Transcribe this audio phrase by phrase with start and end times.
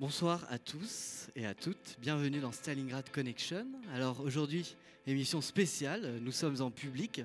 [0.00, 3.66] Bonsoir à tous et à toutes, bienvenue dans Stalingrad Connection.
[3.94, 4.74] Alors aujourd'hui,
[5.06, 7.20] émission spéciale, nous sommes en public.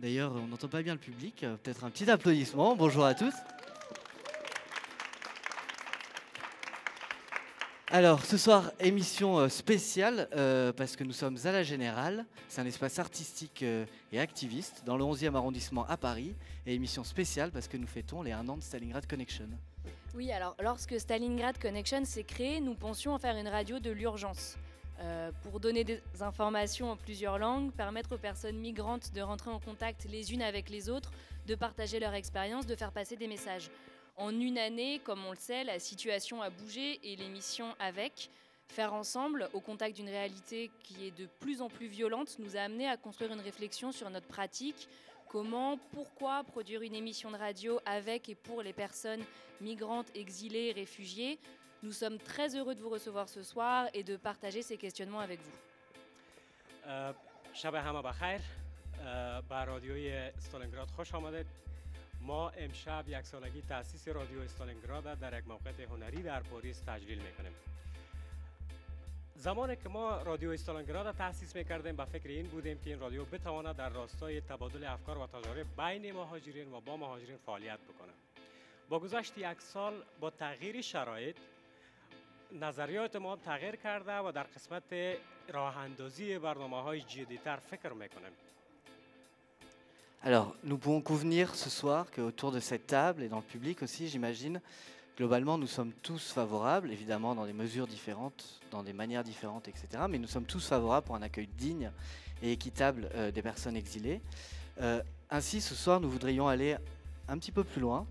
[0.00, 2.76] D'ailleurs, on n'entend pas bien le public, peut-être un petit applaudissement.
[2.76, 3.32] Bonjour à tous.
[7.88, 12.26] Alors ce soir, émission euh, spéciale euh, parce que nous sommes à la Générale.
[12.48, 16.34] C'est un espace artistique euh, et activiste dans le 11e arrondissement à Paris.
[16.66, 19.48] Et émission spéciale parce que nous fêtons les 1 an de Stalingrad Connection.
[20.14, 24.56] Oui, alors lorsque Stalingrad Connection s'est créé, nous pensions en faire une radio de l'urgence.
[25.00, 29.58] Euh, pour donner des informations en plusieurs langues, permettre aux personnes migrantes de rentrer en
[29.58, 31.10] contact les unes avec les autres,
[31.48, 33.70] de partager leur expérience, de faire passer des messages.
[34.16, 38.30] En une année, comme on le sait, la situation a bougé et l'émission avec,
[38.68, 42.60] faire ensemble, au contact d'une réalité qui est de plus en plus violente, nous a
[42.60, 44.88] amené à construire une réflexion sur notre pratique,
[45.33, 49.23] comment, pourquoi produire une émission de radio avec et pour les personnes
[49.61, 51.39] migrantes, exilées, réfugiées.
[51.83, 55.39] Nous sommes très heureux de vous recevoir ce soir et de partager ces questionnements avec
[55.41, 55.57] vous.
[57.53, 58.41] شب همه بخیر
[59.49, 61.45] بر رادیوی استالینگراد خوش آمدید
[62.21, 67.51] ما امشب یک سالگی تاسیس رادیو استالینگراد در یک موقع هنری در پاریس تجلیل میکنیم
[69.44, 73.24] زمانی که ما رادیو استالینگراد را تأسیس می‌کردیم به فکر این بودیم که این رادیو
[73.24, 78.12] بتواند در راستای تبادل افکار و تجارب بین مهاجرین و با مهاجرین فعالیت بکنه
[78.88, 81.36] با گذشت یک سال با تغییر شرایط
[82.60, 85.16] نظریات ما تغییر کرده و در قسمت
[85.48, 88.32] راه اندازی برنامه های جدیتر فکر می‌کنیم.
[90.22, 94.08] Alors, nous pouvons convenir ce soir qu'autour de cette table et dans le public aussi,
[94.08, 94.58] j'imagine,
[95.16, 100.04] globalement, nous sommes tous favorables, évidemment dans des mesures différentes, dans des manières différentes, etc.
[100.08, 101.90] Mais nous sommes tous favorables pour un accueil digne
[102.42, 104.20] et équitable euh, des personnes exilées.
[104.80, 106.76] Euh, ainsi, ce soir, nous voudrions aller
[107.28, 108.06] un petit peu plus loin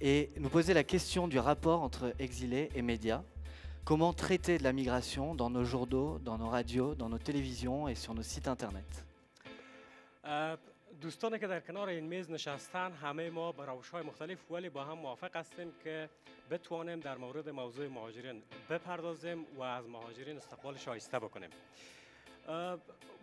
[0.00, 3.22] et nous poser la question du rapport entre exilés et médias.
[3.84, 7.94] Comment traiter de la migration dans nos journaux, dans nos radios, dans nos télévisions et
[7.94, 8.84] sur nos sites internet?
[11.00, 14.84] دوستانی که در کنار این میز نشستن همه ما به روش های مختلف ولی با
[14.84, 16.08] هم موافق هستیم که
[16.50, 21.50] بتوانیم در مورد موضوع مهاجرین بپردازیم و از مهاجرین استقبال شایسته بکنیم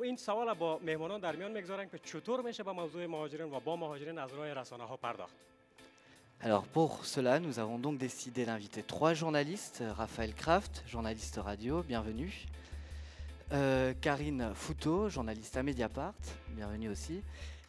[0.04, 3.76] این سوال با مهمانان در میان می‌گذارم که چطور میشه به موضوع مهاجرین و با
[3.76, 5.36] مهاجرین از راه رسانه ها پرداخت
[6.42, 9.82] Alors pour cela, nous avons donc décidé d'inviter trois journalistes.
[10.02, 12.34] Raphaël Kraft, journaliste radio, bienvenue.
[13.54, 17.24] Euh, Karine Fouteau, journaliste à Mediapart, bienvenue aussi.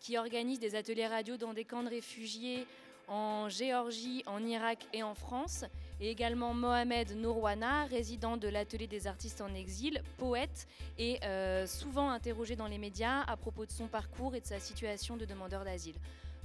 [0.00, 2.66] qui organise des ateliers radio dans des camps de réfugiés
[3.08, 5.64] en Géorgie, en Irak et en France.
[6.00, 10.66] et également Mohamed Nourwana, résident de l'atelier des artistes en exil, poète
[10.98, 14.58] et euh, souvent interrogé dans les médias à propos de son parcours et de sa
[14.58, 15.96] situation de demandeur d'asile.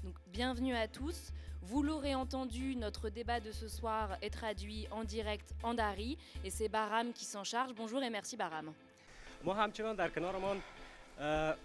[0.04, 1.32] Donc bienvenue à tous.
[1.62, 6.50] Vous l'aurez entendu, notre débat de ce soir est traduit en direct en Dari et
[6.50, 7.74] c'est Baram qui s'en charge.
[7.74, 8.74] Bonjour et merci Baram.
[9.46, 10.64] ما همچنان در کنارمان اه،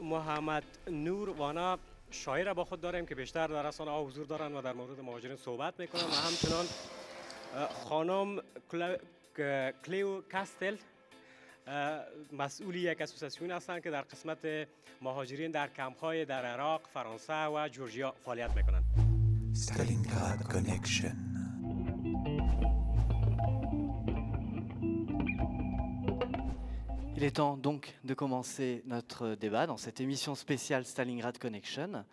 [0.01, 1.79] محمد نور وانا
[2.11, 5.35] شاعر با خود داریم که بیشتر در رسانه ها حضور دارن و در مورد مهاجرین
[5.35, 6.65] صحبت می‌کنن و همچنان
[7.89, 8.41] خانم
[9.85, 10.75] کلیو کاستل
[11.67, 12.01] اه،
[12.31, 14.67] مسئولی یک اسوسیاسیون هستند که در قسمت
[15.01, 18.83] مهاجرین در کمپ های در عراق، فرانسه و جورجیا فعالیت می‌کنند.
[27.19, 32.05] Il est temps donc de commencer notre débat dans cette émission spéciale Stalingrad Connection.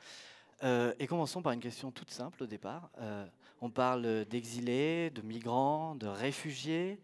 [0.64, 2.91] Euh, et commençons par une question toute simple au départ.
[2.99, 3.25] Euh,
[3.61, 6.99] on parle d'exilés, de migrants, de réfugiés.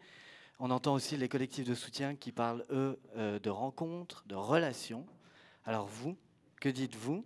[0.59, 5.07] On entend aussi les collectifs de soutien qui parlent, eux, euh, de rencontres, de relations.
[5.65, 6.17] Alors vous,
[6.61, 7.25] que dites-vous?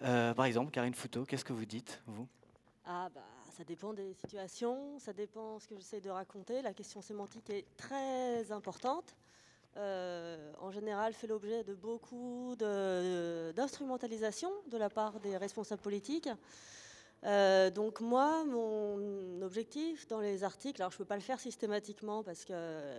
[0.00, 2.26] Par exemple, Karine Fouteau, qu'est-ce que vous dites, vous?
[2.84, 3.20] Ah bah
[3.56, 6.62] ça dépend des situations, ça dépend ce que j'essaie de raconter.
[6.62, 9.14] La question sémantique est très importante.
[9.76, 16.30] Euh, en général, fait l'objet de beaucoup d'instrumentalisation de, la part des responsables politiques.
[17.24, 21.40] Euh, donc moi, mon objectif dans les articles, alors je ne peux pas le faire
[21.40, 22.52] systématiquement parce que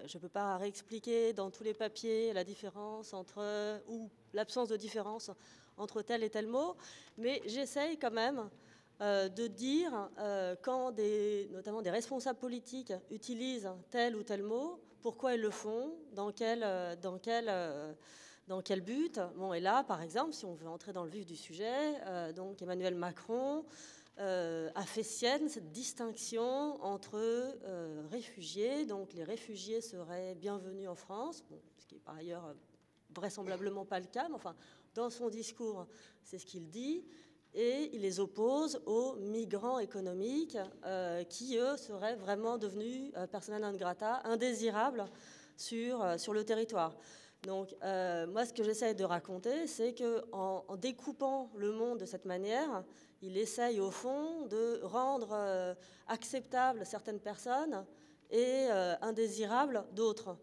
[0.05, 4.77] je ne peux pas réexpliquer dans tous les papiers la différence entre, ou l'absence de
[4.77, 5.31] différence
[5.77, 6.75] entre tel et tel mot,
[7.17, 8.49] mais j'essaye quand même
[9.01, 10.09] euh, de dire
[10.61, 10.91] quand
[11.51, 16.61] notamment des responsables politiques utilisent tel ou tel mot, pourquoi ils le font, dans quel,
[16.63, 17.93] euh, dans quel, euh,
[18.47, 19.19] dans quel but.
[19.35, 22.33] Bon, et là, par exemple, si on veut entrer dans le vif du sujet, euh,
[22.33, 23.65] donc Emmanuel Macron
[24.19, 27.19] a fait sienne cette distinction entre
[28.09, 31.43] réfugiés, donc les réfugiés seraient bienvenus en France,
[31.77, 32.55] ce qui est par ailleurs
[33.13, 34.55] vraisemblablement pas le cas, mais enfin,
[34.95, 35.85] dans son discours,
[36.23, 37.05] c'est ce qu'il dit,
[37.57, 43.57] et il les oppose aux migrants économiques euh, qui, eux, seraient vraiment devenus euh, persona
[43.57, 45.05] non grata, indésirables
[45.57, 46.95] sur, euh, sur le territoire.
[47.47, 52.05] Donc, euh, moi, ce que j'essaye de raconter, c'est qu'en en découpant le monde de
[52.05, 52.83] cette manière,
[53.23, 55.75] il essaye, au fond, de rendre
[56.07, 57.83] acceptables certaines personnes
[58.29, 58.67] et
[59.01, 60.37] indésirables d'autres.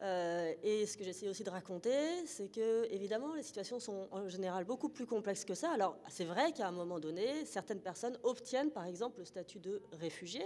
[0.00, 4.28] Euh, et ce que j'essaie aussi de raconter, c'est que évidemment les situations sont en
[4.28, 5.72] général beaucoup plus complexes que ça.
[5.72, 9.82] Alors c'est vrai qu'à un moment donné, certaines personnes obtiennent par exemple le statut de
[9.92, 10.42] réfugié.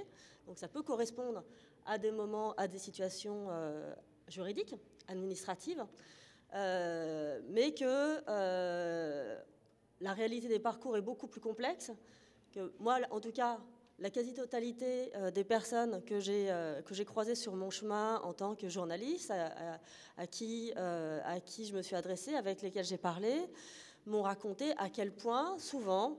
[0.47, 1.45] Donc ça peut correspondre
[1.85, 3.95] à des moments, à des situations euh,
[4.27, 4.75] juridiques,
[5.09, 5.85] administratives,
[6.55, 8.23] euh, mais que
[10.01, 11.93] la réalité des parcours est beaucoup plus complexe.
[12.53, 13.61] Que moi, en tout cas,
[14.03, 18.33] la quasi-totalité euh, des personnes que j'ai euh, que j'ai croisées sur mon chemin en
[18.33, 19.77] tant que journaliste, euh,
[20.19, 23.33] à qui je me suis adressée, avec lesquelles j'ai parlé,
[24.07, 26.19] m'ont raconté à quel point, souvent,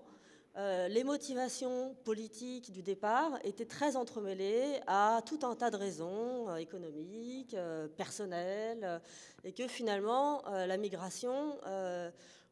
[0.56, 7.56] les motivations politiques du départ étaient très entremêlées à tout un tas de raisons économiques,
[7.98, 9.02] personnelles,
[9.44, 11.58] et que finalement, la migration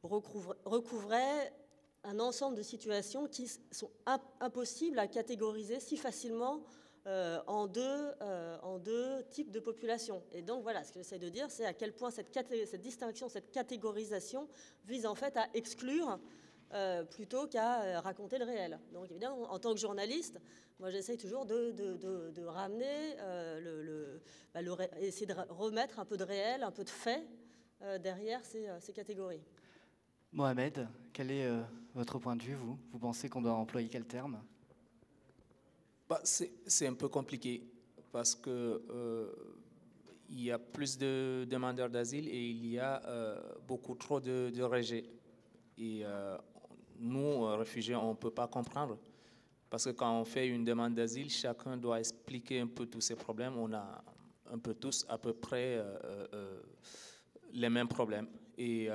[0.03, 1.53] recouvrait
[2.03, 6.63] un ensemble de situations qui sont imp- impossibles à catégoriser si facilement
[7.07, 10.23] euh, en, deux, euh, en deux types de populations.
[10.33, 12.31] Et donc voilà, ce que j'essaie de dire, c'est à quel point cette,
[12.79, 14.47] distinction, cette catégorisation
[14.85, 16.19] vise en fait à exclure
[16.73, 18.79] euh, plutôt qu'à raconter le réel.
[18.93, 20.39] Donc évidemment, en tant que journaliste,
[20.79, 23.15] moi j'essaie toujours de, ramener,
[23.61, 24.21] le,
[24.53, 24.61] bah,
[24.99, 27.27] essayer de remettre un peu de réel, un peu de fait
[27.99, 29.41] derrière ces catégories.
[30.33, 31.61] Mohamed, quel est euh,
[31.93, 32.77] votre point de vue, vous?
[32.93, 34.41] Vous pensez qu'on doit employer quel terme?
[36.07, 37.69] Bah, c'est un peu compliqué
[38.13, 39.29] parce que euh,
[40.29, 44.49] il y a plus de demandeurs d'asile et il y a euh, beaucoup trop de,
[44.55, 45.05] de rejets.
[45.77, 46.03] Et
[46.99, 48.99] nous, réfugiés, on ne peut pas comprendre.
[49.69, 53.15] Parce que quand on fait une demande d'asile, chacun doit expliquer un peu tous ses
[53.15, 53.57] problèmes.
[53.57, 54.03] On a
[54.51, 55.83] un peu tous à peu près
[57.51, 58.27] les mêmes problèmes.
[58.59, 58.89] Et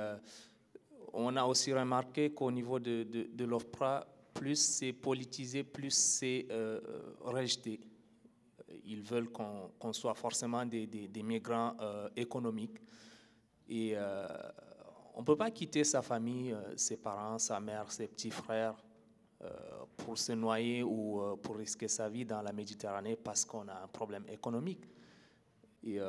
[1.13, 6.79] on a aussi remarqué qu'au niveau de, de, l'OFPRA, plus c'est politisé, plus c'est euh,
[6.87, 7.79] euh, rejeté.
[8.85, 12.77] Ils veulent qu'on soit forcément des, migrants euh, économiques.
[13.69, 13.95] Et
[15.13, 18.75] on ne peut pas quitter sa famille, ses parents, sa mère, ses petits frères
[19.97, 23.87] pour se noyer ou pour risquer sa vie dans la Méditerranée parce qu'on a un
[23.87, 24.85] problème économique.
[25.83, 25.99] Et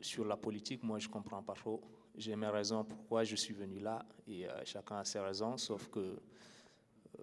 [0.00, 1.80] sur la politique, moi, je ne comprends pas trop.
[2.16, 5.88] J'ai mes raisons pourquoi je suis venu là et euh, chacun a ses raisons, sauf
[5.88, 7.22] que euh,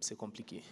[0.00, 0.62] c'est compliqué.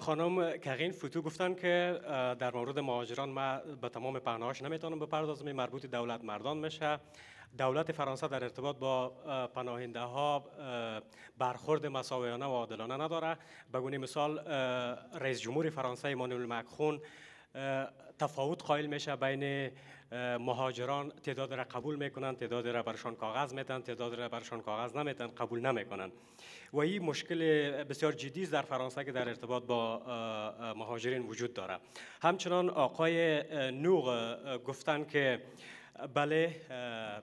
[0.00, 2.00] خانم کغین فوتو گفتن که
[2.38, 6.98] در مورد مهاجران ما به تمام پهناهاش نمی‌تونم بپردازم مربوط دولت مردان میشه
[7.58, 9.08] دولت فرانسه در ارتباط با
[9.54, 10.44] پناهنده ها
[11.38, 13.38] برخورد مساویانه و عادلانه نداره
[13.74, 14.38] بگونه مثال
[15.18, 17.00] رئیس جمهور فرانسه ایمانوئل مکرون
[18.18, 19.70] تفاوت قائل میشه بین
[20.40, 25.26] مهاجران تعداد را قبول می‌کنن تعداد را برشان کاغذ میتن تعداد را برشان کاغذ نمیتن
[25.26, 26.12] قبول نمی‌کنن.
[26.72, 27.38] و این مشکل
[27.84, 30.02] بسیار جدی در فرانسه که در ارتباط با
[30.76, 31.78] مهاجرین وجود داره
[32.22, 35.42] همچنان آقای نوغ گفتن که
[36.14, 36.60] بله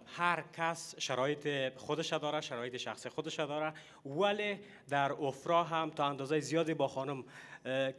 [0.06, 3.74] هر کس شرایط خودش داره شرایط شخصی خودش داره
[4.06, 4.60] ولی
[4.90, 7.24] در افرا هم تا اندازه زیادی با خانم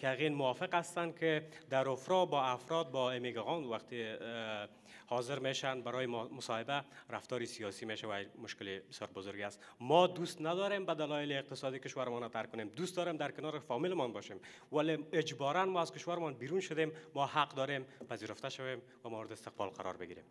[0.01, 4.15] کغین موافق هستند که در افرا با افراد با امیگران وقتی
[5.07, 9.61] حاضر میشن برای مصاحبه رفتاری سیاسی میشه و مشکل بسیار بزرگی است.
[9.81, 12.69] ما دوست نداریم به دلایل اقتصادی کشورمان ترک کنیم.
[12.69, 14.41] دوست داریم در کنار فامیلمان باشیم.
[14.73, 16.93] ولی اجبارا ما از کشورمان بیرون شدیم.
[17.15, 20.25] ما حق داریم پذیرفته شویم و مورد استقبال قرار بگیریم.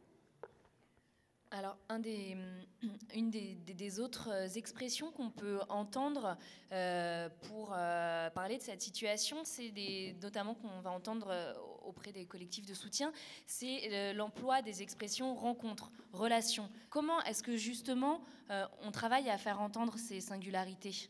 [1.52, 2.37] Alors, un des,
[3.14, 6.37] une des, des, des autres expressions qu'on peut entendre
[6.72, 9.72] euh, pour euh, parler de cette situation, c'est
[10.20, 13.12] notamment qu'on va entendre euh, auprès des collectifs de soutien,
[13.46, 16.68] c'est euh, l'emploi des expressions rencontre, relation.
[16.90, 18.20] Comment est-ce que justement
[18.50, 21.08] euh, on travaille à faire entendre ces singularités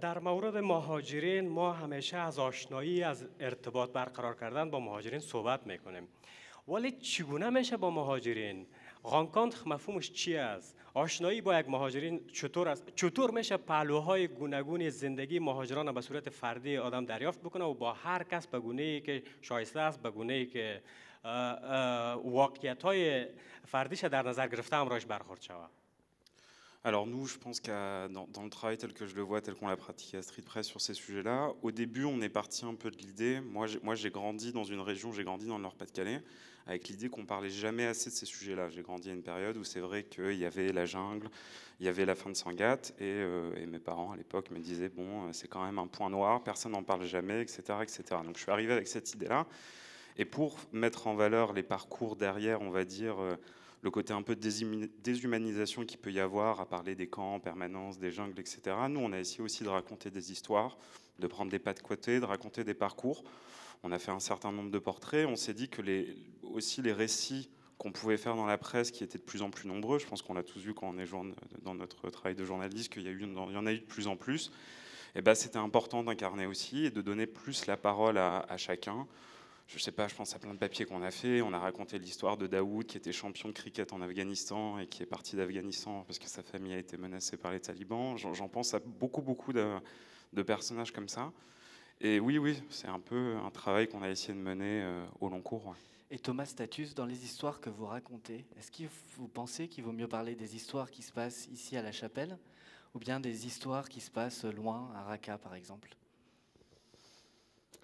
[0.00, 6.08] در مورد مهاجرین ما همیشه از آشنایی از ارتباط برقرار کردن با مهاجرین صحبت میکنیم
[6.68, 8.66] ولی چگونه میشه با مهاجرین
[9.03, 15.39] رانکانتر مفهومش چی است؟ آشنایی با یک مهاجرین چطور است؟ چطور میشه پهلوهای گوناگون زندگی
[15.39, 19.23] مهاجران به صورت فردی آدم دریافت بکنه و با هر کس به گونه ای که
[19.41, 20.81] شایسته است به گونه ای که
[22.23, 23.25] واقعیت های
[23.65, 25.69] فردیش در نظر گرفته همراهش برخورد شود؟
[26.85, 29.67] Alors nous, je pense qu'à dans, le travail tel que je le vois, tel qu'on
[29.67, 32.89] l'a pratiqué à Street Press sur ces sujets-là, au début, on est parti un peu
[32.89, 33.41] de l'idée.
[33.41, 36.21] Moi, j'ai grandi dans une région, j'ai grandi dans le Nord-Pas-de-Calais,
[36.67, 38.69] avec l'idée qu'on parlait jamais assez de ces sujets-là.
[38.69, 41.29] J'ai grandi à une période où c'est vrai qu'il y avait la jungle,
[41.81, 44.59] il y avait la fin de Sangatte, et, euh, et mes parents à l'époque me
[44.59, 48.03] disaient bon, c'est quand même un point noir, personne n'en parle jamais, etc., etc.
[48.23, 49.47] Donc je suis arrivé avec cette idée-là.
[50.15, 53.21] Et pour mettre en valeur les parcours derrière, on va dire.
[53.21, 53.35] Euh,
[53.81, 57.39] le côté un peu de déshumanisation qu'il peut y avoir à parler des camps en
[57.39, 58.75] permanence, des jungles, etc.
[58.89, 60.77] Nous, on a essayé aussi de raconter des histoires,
[61.19, 63.23] de prendre des pas de côté, de raconter des parcours.
[63.83, 65.25] On a fait un certain nombre de portraits.
[65.25, 69.05] On s'est dit que les, aussi les récits qu'on pouvait faire dans la presse, qui
[69.05, 71.09] étaient de plus en plus nombreux, je pense qu'on l'a tous vu quand on est
[71.63, 74.51] dans notre travail de journaliste, qu'il y, en a eu de plus en plus,
[75.15, 79.07] et ben, c'était important d'incarner aussi et de donner plus la parole à chacun,
[79.77, 81.41] je sais pas, je pense à plein de papiers qu'on a fait.
[81.41, 85.03] On a raconté l'histoire de Daoud qui était champion de cricket en Afghanistan et qui
[85.03, 88.17] est parti d'Afghanistan parce que sa famille a été menacée par les talibans.
[88.17, 89.79] J'en pense à beaucoup, beaucoup de,
[90.41, 91.31] personnages comme ça.
[92.01, 95.29] Et oui, oui, c'est un peu un travail qu'on a essayé de mener euh, au
[95.29, 95.75] long cours.
[96.09, 99.91] Et Thomas Status, dans les histoires que vous racontez, est-ce que vous pensez qu'il vaut
[99.91, 102.39] mieux parler des histoires qui se passent ici à la chapelle
[102.95, 105.95] ou bien des histoires qui se passent loin, à Raqqa par exemple?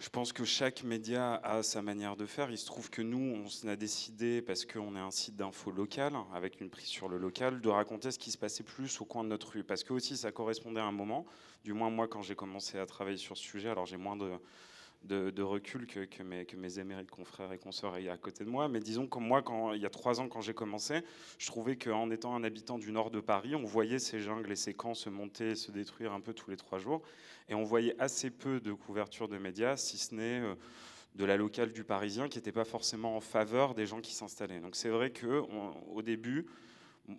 [0.06, 2.52] Je pense que chaque média a sa manière de faire.
[2.52, 6.14] Il se trouve que nous, on a décidé, parce qu'on est un site d'info local,
[6.32, 9.24] avec une prise sur le local, de raconter ce qui se passait plus au coin
[9.24, 9.64] de notre rue.
[9.64, 11.26] Parce que aussi, ça correspondait à un moment,
[11.64, 14.30] du moins moi, quand j'ai commencé à travailler sur ce sujet, alors j'ai moins de,
[15.06, 18.68] de, recul que, mes, mes émérites confrères et consoeurs à côté de moi.
[18.68, 21.02] Mais disons que moi, quand, il y a trois ans, quand j'ai commencé,
[21.38, 24.56] je trouvais qu'en étant un habitant du nord de Paris, on voyait ces jungles et
[24.56, 27.02] ces camps se monter et se détruire un peu tous les trois jours.
[27.50, 30.56] Et on voyait assez peu de couverture de médias, si ce n'est euh,
[31.16, 34.60] de la locale du Parisien, qui n'était pas forcément en faveur des gens qui s'installaient.
[34.60, 36.48] Donc c'est vrai qu'au début,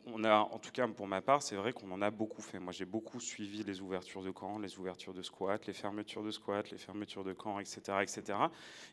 [0.07, 2.59] on a, en tout cas pour ma part, c'est vrai qu'on en a beaucoup fait.
[2.59, 6.31] Moi, j'ai beaucoup suivi les ouvertures de camps, les ouvertures de squats, les fermetures de
[6.31, 8.39] squats, les fermetures de camps, etc., etc.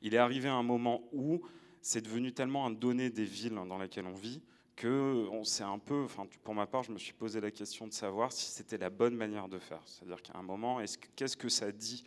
[0.01, 1.41] Il est arrivé un moment où
[1.81, 4.41] c'est devenu tellement un donné des villes dans lesquelles on vit
[4.75, 7.93] que on un peu, enfin pour ma part, je me suis posé la question de
[7.93, 9.81] savoir si c'était la bonne manière de faire.
[9.85, 10.79] C'est-à-dire qu'à un moment,
[11.15, 12.03] qu'est-ce que ça dit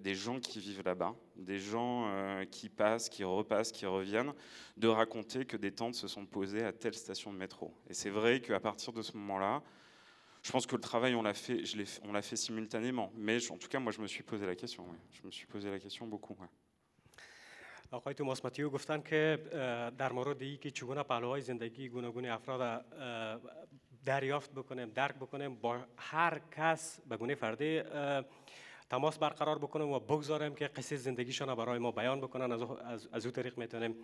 [0.00, 4.32] des gens qui vivent là-bas, des gens euh, qui passent, qui repassent, qui reviennent,
[4.76, 7.72] de raconter que des tentes se sont posées à telle station de métro.
[7.88, 9.62] Et c'est vrai qu'à partir de ce moment-là,
[10.42, 13.10] je pense que le travail, on l'a fait, je on l'a fait simultanément.
[13.16, 14.84] Mais en tout cas, moi, je me suis posé la question.
[14.84, 14.98] Ouais.
[15.10, 16.36] Je me suis posé la question beaucoup.
[16.40, 16.48] Ouais.
[17.90, 19.38] آقای توماس ماتیو گفتن که
[19.98, 22.84] در مورد ای که چگونه پهلوهای زندگی گوناگون افراد
[24.04, 27.82] دریافت بکنیم درک بکنیم با هر کس به گونه فردی
[28.93, 32.51] تماس برقرار بکنیم و بگذاریم که قصه زندگیشان برای ما بیان بکنن.
[32.51, 33.95] از, از, از او طریق می‌تونیم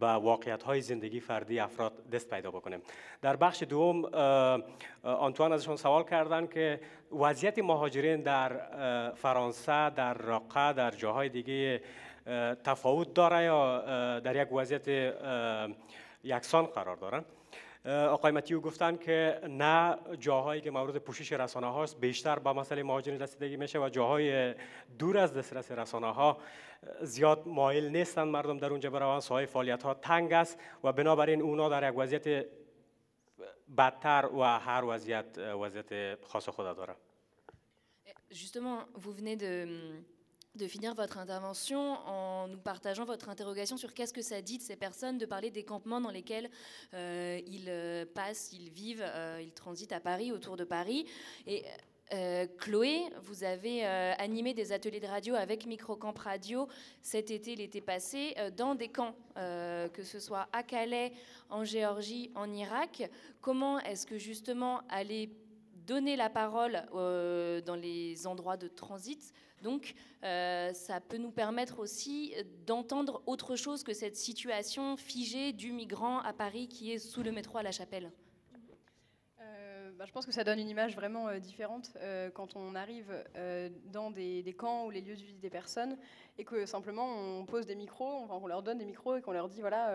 [0.00, 2.80] به واقعیت های زندگی فردی افراد دست پیدا بکنیم.
[3.22, 4.04] در بخش دوم
[5.02, 6.80] آنتوان ازشون سوال کردن که
[7.12, 8.50] وضعیت مهاجرین در
[9.14, 11.80] فرانسه در راقه در جاهای دیگه
[12.64, 15.14] تفاوت داره یا در یک وضعیت
[16.24, 17.24] یکسان قرار دارن
[17.84, 23.22] آقای متیو گفتن که نه جاهایی که مورد پوشش رسانه هاست بیشتر با مسئله مهاجرین
[23.22, 24.54] رسیدگی میشه و جاهای
[24.98, 26.38] دور از دسترس رسانه ها
[27.02, 29.20] زیاد مایل نیستند مردم در اونجا بروند.
[29.20, 32.46] ساهای فعالیت ها تنگ است و بنابراین اونا در یک وضعیت
[33.78, 36.94] بدتر و هر وضعیت وضعیت خاص خود داره.
[38.30, 39.66] Justement, vous venez de
[40.58, 44.62] de finir votre intervention en nous partageant votre interrogation sur qu'est-ce que ça dit de
[44.62, 46.50] ces personnes de parler des campements dans lesquels
[46.94, 51.06] euh, ils euh, passent, ils vivent, euh, ils transitent à Paris, autour de Paris.
[51.46, 51.64] Et
[52.58, 56.66] Chloé, vous avez animé des ateliers de radio avec Microcamp Radio
[57.02, 61.12] cet été, l'été passé, dans des camps, que ce soit à Calais,
[61.50, 63.10] en Géorgie, en Irak.
[63.42, 65.28] Comment est-ce que justement aller
[65.86, 72.34] donner la parole dans les endroits de transit donc, euh, ça peut nous permettre aussi
[72.66, 77.32] d'entendre autre chose que cette situation figée du migrant à Paris qui est sous le
[77.32, 78.12] métro à la Chapelle.
[79.40, 81.96] Euh, bah, je pense que ça donne une image vraiment euh, différente
[82.34, 83.12] quand on arrive
[83.86, 85.96] dans des, camps ou les lieux de vie des personnes
[86.36, 89.48] et que simplement on pose des micros, on leur donne des micros et qu'on leur
[89.48, 89.92] dit voilà,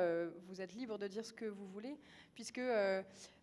[0.48, 1.98] vous êtes libre de dire ce que vous voulez,
[2.34, 2.62] puisque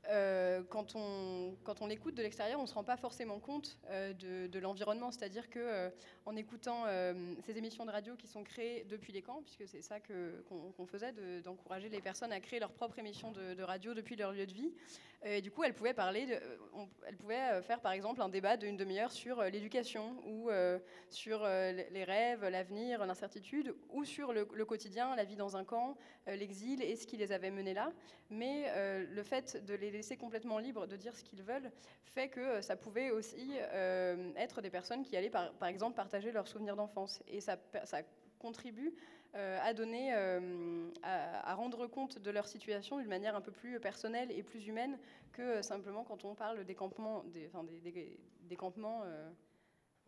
[0.09, 3.79] euh, quand, on, quand on écoute de l'extérieur, on ne se rend pas forcément compte
[3.91, 4.13] euh,
[4.49, 5.11] de, l'environnement.
[5.11, 5.91] C'est-à-dire que euh,
[6.27, 6.85] en écoutant
[7.45, 11.13] ces émissions de radio qui sont créées depuis les camps, puisque c'est ça qu'on faisait,
[11.43, 14.73] d'encourager les personnes à créer leur propre émission de, radio depuis leur lieu de vie,
[15.23, 16.39] et du coup, elles pouvaient parler,
[17.07, 20.51] elles pouvaient faire par exemple un débat d'une demi-heure sur l'éducation ou
[21.09, 25.97] sur les rêves, l'avenir, l'incertitude, ou sur le, le, quotidien, la vie dans un camp,
[26.27, 27.93] l'exil et ce qui les avait menés là.
[28.31, 28.67] Mais
[29.09, 31.71] le fait de les laisser complètement libres de dire ce qu'ils veulent
[32.11, 36.33] fait que euh, ça pouvait aussi euh, être des personnes qui allaient par, exemple partager
[36.33, 37.23] leurs souvenirs d'enfance.
[37.29, 37.57] Et ça,
[38.39, 38.95] contribue
[39.35, 40.15] euh, à donner,
[41.03, 44.99] à, rendre compte de leur situation d'une manière un peu plus personnelle et plus humaine
[45.33, 49.05] que simplement quand on parle des campements, des, campements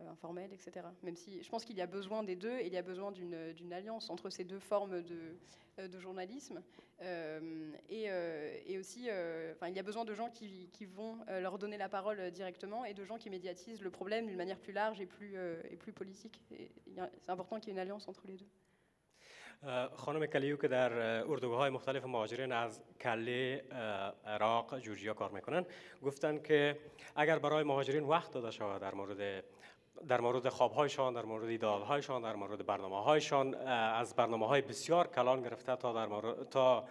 [0.01, 0.85] informels, etc.
[1.03, 3.11] Même si je pense qu'il y a besoin des deux et il y a besoin
[3.11, 5.37] d'une alliance entre ces deux formes de,
[5.79, 6.61] euh, de journalisme.
[7.01, 11.89] Euh, euh, et, aussi, il y a besoin de gens qui, vont leur donner la
[11.89, 15.35] parole directement et de gens qui médiatisent le problème d'une manière plus large et plus,
[15.69, 16.41] et plus politique.
[17.19, 18.47] C'est important qu'il y ait une alliance entre les deux.
[19.95, 20.93] خانم کلیو که در
[21.29, 23.63] اردوگاه های مختلف مهاجرین از کله
[24.25, 25.65] عراق جورجیا کار میکنن
[26.03, 26.79] گفتن که
[27.15, 29.43] اگر برای مهاجرین وقت داده شود در مورد
[30.08, 35.42] در مورد خوابهایشان در مورد ایدالهایشان در مورد برنامه هایشان از برنامه های بسیار کلان
[35.42, 36.84] گرفته تا در مورد تا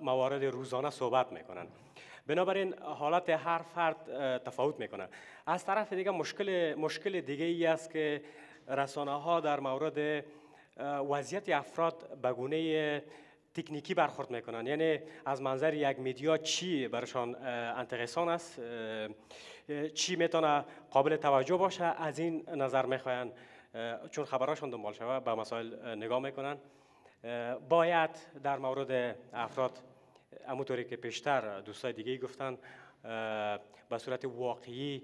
[0.00, 1.66] موارد روزانه صحبت می‌کنن.
[2.26, 5.08] بنابراین حالت هر فرد تفاوت می‌کنه.
[5.46, 8.22] از طرف دیگه مشکل مشکل دیگه ای است که
[8.68, 10.24] رسانه ها در مورد
[11.10, 13.02] وضعیت افراد به گونه
[13.54, 14.66] تکنیکی برخورد می‌کنن.
[14.66, 17.34] یعنی از منظر یک میدیا چی برشان
[17.76, 18.60] انتقصان است؟
[19.94, 23.32] چی می‌تونه قابل توجه باشه از این نظر می‌خواین
[24.10, 26.56] چون خبراشون دنبال شوه به مسائل نگاه می‌کنن.
[27.68, 28.10] باید
[28.42, 29.78] در مورد افراد
[30.48, 32.58] همونطوری که پیشتر دوستای دیگه گفتن
[33.90, 35.02] به صورت واقعی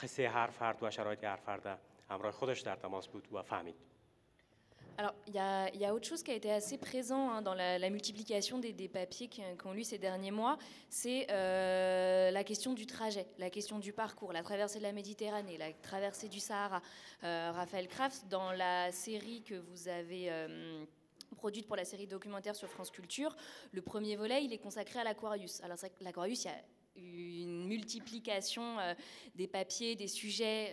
[0.00, 1.78] قصه هر فرد و شرایط هر فرد
[2.10, 3.93] همراه خودش در تماس بود و فهمید.
[4.96, 5.38] Alors, il y
[5.84, 9.28] a, autre chose qui a été assez présent hein, dans la, multiplication des, papiers
[9.60, 10.56] qu'on lu ces derniers mois,
[10.88, 15.58] c'est euh, la question du trajet, la question du parcours, la traversée de la Méditerranée,
[15.58, 16.80] la traversée du Sahara.
[17.24, 20.84] Euh, Raphaël Kraft, dans la série que vous avez euh,
[21.36, 23.34] produite pour la série documentaire sur France Culture,
[23.72, 25.60] le premier volet, il est consacré à l'Aquarius.
[25.62, 26.62] Alors, l'Aquarius, il y a
[26.96, 28.76] une multiplication
[29.34, 30.70] des papiers, des sujets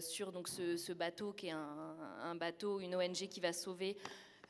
[0.00, 1.93] sur donc ce, bateau qui est un,
[2.34, 3.96] bateau, une ONG qui va sauver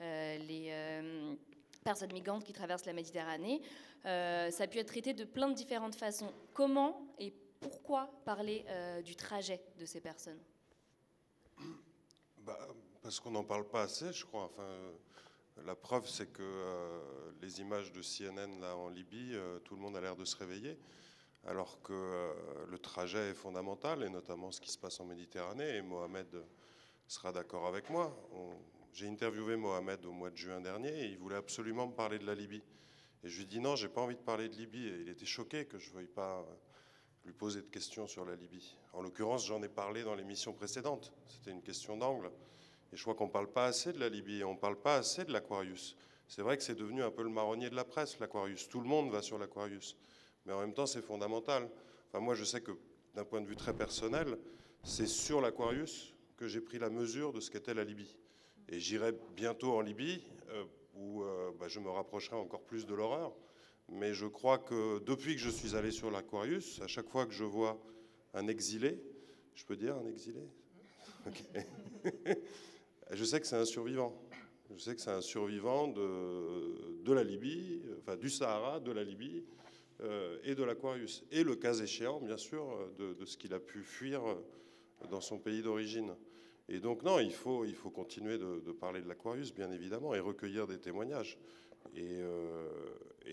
[0.01, 1.35] euh, les
[1.83, 3.61] personnes migrantes qui traversent la Méditerranée.
[4.05, 6.33] ça a pu être traité de plein de différentes façons.
[6.53, 8.65] Comment et pourquoi parler
[9.05, 10.41] du trajet de ces personnes?
[12.39, 12.59] Bah,
[13.03, 14.45] Parce qu'on n'en parle pas assez, je crois.
[14.45, 14.69] Enfin,
[15.63, 17.01] la preuve, c'est que euh,
[17.41, 20.37] les images de CNN là en Libye, euh, tout le monde a l'air de se
[20.37, 20.79] réveiller,
[21.47, 22.33] alors que euh,
[22.69, 25.77] le trajet est fondamental, et notamment ce qui se passe en Méditerranée.
[25.77, 26.45] Et Mohamed
[27.07, 28.17] sera d'accord avec moi.
[28.93, 32.27] J'ai interviewé Mohamed au mois de juin dernier, et il voulait absolument me parler de
[32.27, 32.63] la Libye.
[33.25, 34.87] Et je lui ai dit non, j'ai pas envie de parler de Libye.
[34.87, 36.47] Et il était choqué que je ne veuille pas
[37.25, 38.77] lui poser de questions sur la Libye.
[38.93, 41.13] En l'occurrence, j'en ai parlé dans l'émission précédente.
[41.27, 42.31] C'était une question d'angle.
[42.93, 44.97] Et je crois qu'on ne parle pas assez de la Libye, on ne parle pas
[44.97, 45.97] assez de l'Aquarius.
[46.29, 48.69] C'est vrai que c'est devenu un peu le marronnier de la presse, l'Aquarius.
[48.69, 49.97] Tout le monde va sur l'Aquarius.
[50.47, 51.69] Mais en même temps, c'est fondamental.
[52.09, 52.73] Enfin, moi, je sais que
[53.15, 54.39] d'un point de vue très personnel,
[54.85, 58.17] c'est sur l'Aquarius que j'ai pris la mesure de ce qu'était la Libye.
[58.69, 62.95] Et j'irai bientôt en Libye, euh, où euh, bah, je me rapprocherai encore plus de
[62.95, 63.35] l'horreur.
[63.89, 67.33] Mais je crois que depuis que je suis allé sur l'Aquarius, à chaque fois que
[67.33, 67.79] je vois
[68.33, 68.99] un exilé,
[69.55, 70.41] je peux dire un exilé
[73.13, 74.19] Je sais que c'est un survivant.
[74.75, 79.05] Je sais que c'est un survivant de, de, la Libye, enfin du Sahara, de la
[79.05, 79.45] Libye
[80.01, 81.23] euh, et de l'Aquarius.
[81.31, 84.23] Et le cas échéant, bien sûr, de, de ce qu'il a pu fuir
[85.09, 86.15] dans son pays d'origine.
[86.69, 90.21] Et donc, non, il faut, il faut continuer de, parler de l'Aquarius, bien évidemment, et
[90.21, 91.39] recueillir des témoignages.
[91.95, 92.69] Et, euh,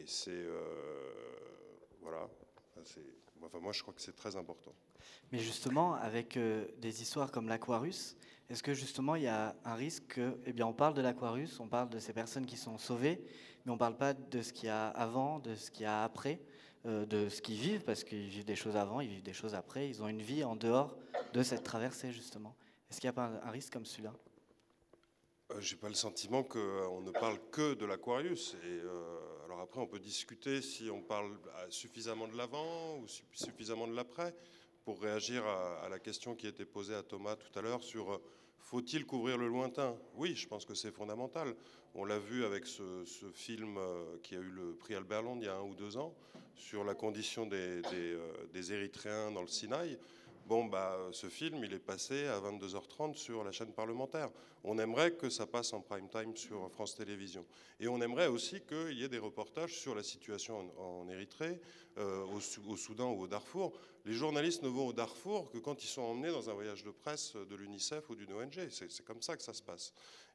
[0.06, 0.32] c'est.
[0.32, 0.60] Euh,
[2.02, 2.30] voilà.
[3.44, 4.74] Enfin, moi, je crois que c'est très important.
[5.32, 8.16] Mais justement, avec euh, des histoires comme l'Aquarius,
[8.50, 11.60] est-ce que justement il y a un risque que, eh bien, on parle de l'Aquarius,
[11.60, 13.24] on parle de ces personnes qui sont sauvées,
[13.66, 15.86] mais on ne parle pas de ce qu'il y a avant, de ce qu'il y
[15.86, 16.42] a après,
[16.86, 19.88] de ce qu'ils vivent, parce qu'ils vivent des choses avant, ils vivent des choses après,
[19.90, 20.98] ils ont une vie en dehors
[21.34, 22.56] de cette traversée justement.
[22.92, 24.14] Est-ce qu'il n'y a pas un, risque comme celui-là?
[25.52, 28.56] Euh, J'ai pas le sentiment qu'on ne parle que de l'Aquarius.
[28.66, 31.38] Et euh, alors après, on peut discuter si on parle
[31.70, 34.36] suffisamment de l'avant ou suffisamment de l'après
[34.84, 38.12] pour réagir à, à, la question qui était posée à Thomas tout à l'heure sur
[38.12, 38.22] euh,
[38.64, 39.96] faut-il couvrir le lointain?
[40.16, 41.56] Oui, je pense que c'est fondamental.
[41.94, 42.84] On l'a vu avec ce,
[43.34, 43.78] film
[44.24, 46.14] qui a eu le prix Albert Londres il y a un ou deux ans
[46.56, 48.20] sur la condition des, des, euh,
[48.54, 49.98] des Érythréens dans le Sinaï.
[50.46, 54.30] Bon, bah, ce film, il est passé à 22h30 sur la chaîne parlementaire.
[54.64, 57.46] On aimerait que ça passe en prime time sur France Télévisions.
[57.80, 61.60] Et on aimerait aussi qu'il y ait des reportages sur la situation en, Érythrée,
[61.98, 62.26] euh,
[62.68, 63.72] au, Soudan ou au Darfour.
[64.06, 66.92] Les journalistes ne vont au Darfour que quand ils sont emmenés dans un voyage de
[66.92, 68.68] presse de l'UNICEF ou d'une ONG.
[68.70, 69.94] C'est comme ça que ça se passe.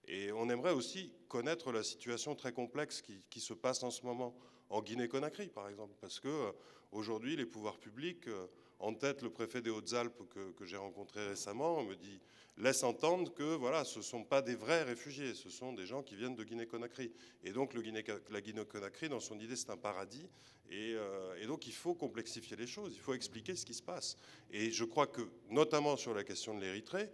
[0.09, 4.05] Et on aimerait aussi connaître la situation très complexe qui, qui se passe en ce
[4.07, 4.35] moment
[4.71, 6.53] en Guinée-Conakry, par exemple, parce que euh,
[6.93, 8.47] aujourd'hui, les pouvoirs publics, euh,
[8.79, 12.21] en tête le préfet des Hautes-Alpes que, que j'ai rencontré récemment, me dit
[12.59, 16.03] laisse entendre que voilà, ce ne sont pas des vrais réfugiés, ce sont des gens
[16.03, 17.13] qui viennent de Guinée-Conakry.
[17.45, 20.29] Et donc la Guinée-Conakry, dans son idée, c'est un paradis.
[20.71, 23.83] Et, euh, et, donc il faut complexifier les choses, il faut expliquer ce qui se
[23.83, 24.17] passe.
[24.51, 27.09] Et je crois que, notamment sur la question de l'Érythrée,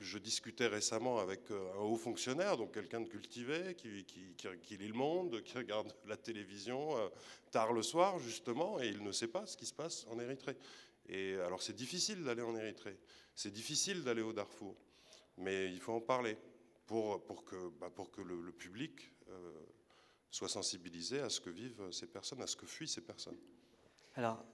[0.00, 4.94] je discutais récemment avec euh, un haut fonctionnaire, donc quelqu'un de cultivé, qui, lit le
[4.94, 7.08] monde, qui regarde la télévision euh,
[7.50, 10.56] tard le soir, justement, et il ne sait pas ce qui se passe en Érythrée.
[11.08, 12.98] Et alors c'est difficile d'aller en Érythrée,
[13.34, 14.76] c'est difficile d'aller au Darfour,
[15.38, 16.36] mais il faut en parler
[16.86, 19.52] pour, pour que, bah, pour que le, public euh,
[20.30, 23.38] soit sensibilisé à ce que vivent ces personnes, à ce que fuient ces personnes.
[24.16, 24.44] Alors,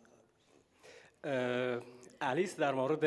[1.24, 1.80] euh,
[2.22, 3.04] علیس در مورد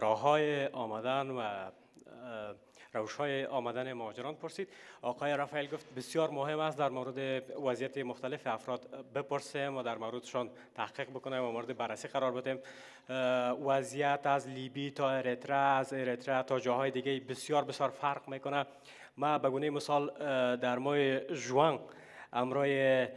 [0.00, 1.70] راه های آمدن و
[2.94, 4.68] روش های آمدن مهاجران پرسید.
[5.02, 10.50] آقای رافائل گفت بسیار مهم است در مورد وضعیت مختلف افراد بپرسیم و در موردشان
[10.74, 12.58] تحقیق بکنیم و مورد بررسی قرار بدیم.
[13.66, 18.66] وضعیت از لیبی تا اریتره از اریتره تا جاهای دیگه بسیار بسیار فرق می‌کنه.
[19.16, 20.10] ما به گونه مثال
[20.56, 21.80] در ماه جوان
[22.32, 23.08] امرای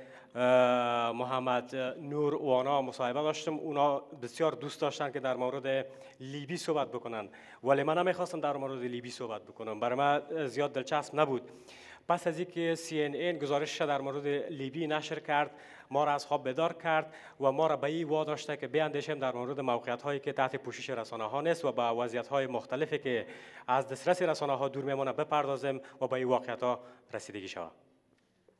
[1.16, 3.54] محمد نور وانا مصاحبه داشتم.
[3.54, 5.86] اونا بسیار دوست داشتن که در مورد
[6.20, 7.30] لیبی صحبت بکنن.
[7.64, 9.80] ولی من نمی‌خواستم در مورد لیبی صحبت بکنم.
[9.80, 11.52] برای من زیاد دلچسب نبود.
[12.10, 15.52] پس از اینکه CNN گزارش در مورد لیبی نشر کرد
[15.92, 19.36] ما را از خواب بدار کرد و ما را به این واداشته که بیاندیشیم در
[19.36, 23.28] مورد موقعیت هایی که تحت پوشش رسانه ها نیست و با وضعیت های مختلفی که
[23.68, 26.80] از دسترس رسانه ها دور میمونه بپردازیم و به این واقعیت ها
[27.14, 27.87] رسیدگی شود.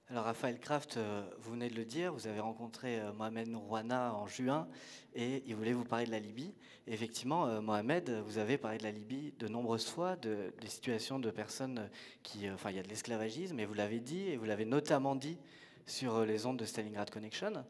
[0.10, 4.14] Alors Raphaël Kraft, euh, vous venez de le dire, vous avez rencontré euh, Mohamed Nourouana
[4.16, 4.70] en juin
[5.14, 6.54] et il voulait vous parler de la Libye.
[6.88, 11.20] Effectivement, euh, Mohamed, vous avez parlé de la Libye de nombreuses fois, de, des situations
[11.20, 11.90] de personnes
[12.24, 12.50] qui...
[12.50, 15.38] Enfin, il y a de l'esclavagisme, et vous l'avez dit, et vous l'avez notamment dit
[15.86, 17.66] sur les ondes de Stalingrad Connection.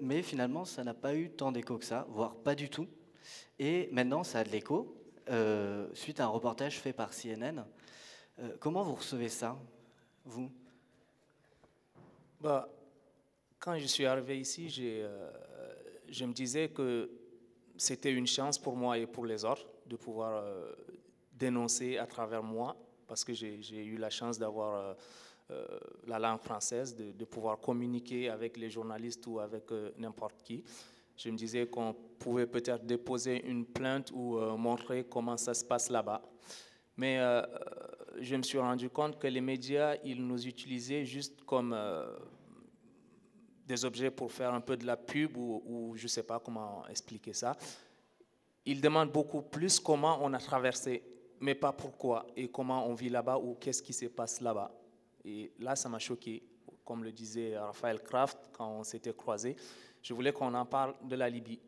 [0.00, 2.86] Mais finalement, ça n'a pas eu tant d'écho que ça, voire pas du tout.
[3.58, 4.96] Et maintenant, ça a de l'écho,
[5.92, 7.66] suite à un reportage fait par CNN.
[8.58, 9.58] Comment vous recevez ça,
[10.24, 10.50] vous?
[12.40, 12.68] Bah,
[13.58, 15.30] quand je suis arrivé ici, euh,
[16.08, 17.10] je me disais que
[17.76, 20.72] c'était une chance pour moi et pour les autres de pouvoir euh,
[21.32, 22.76] dénoncer à travers moi,
[23.06, 24.96] parce que j'ai eu la chance d'avoir
[25.50, 25.66] euh,
[26.06, 29.64] la langue française, de, de, pouvoir communiquer avec les journalistes ou avec
[29.98, 30.64] n'importe qui.
[31.16, 35.90] Je me disais qu'on pouvait peut-être déposer une plainte ou montrer comment ça se passe
[35.90, 36.22] là-bas.
[36.96, 37.18] Mais
[38.18, 41.74] je me suis rendu compte que les médias, ils nous utilisaient juste comme
[43.70, 46.86] des objets pour faire un peu de la pub ou, je ne sais pas comment
[46.88, 47.56] expliquer ça.
[48.66, 51.02] Ils demandent beaucoup plus comment on a traversé,
[51.38, 54.72] mais pas pourquoi et comment on vit là-bas ou qu'est-ce qui se passe là-bas.
[55.24, 56.42] Et là, ça m'a choqué.
[56.84, 59.54] Comme le disait Raphaël Kraft quand on s'était croisés,
[60.02, 61.60] je voulais qu'on en parle de la Libye.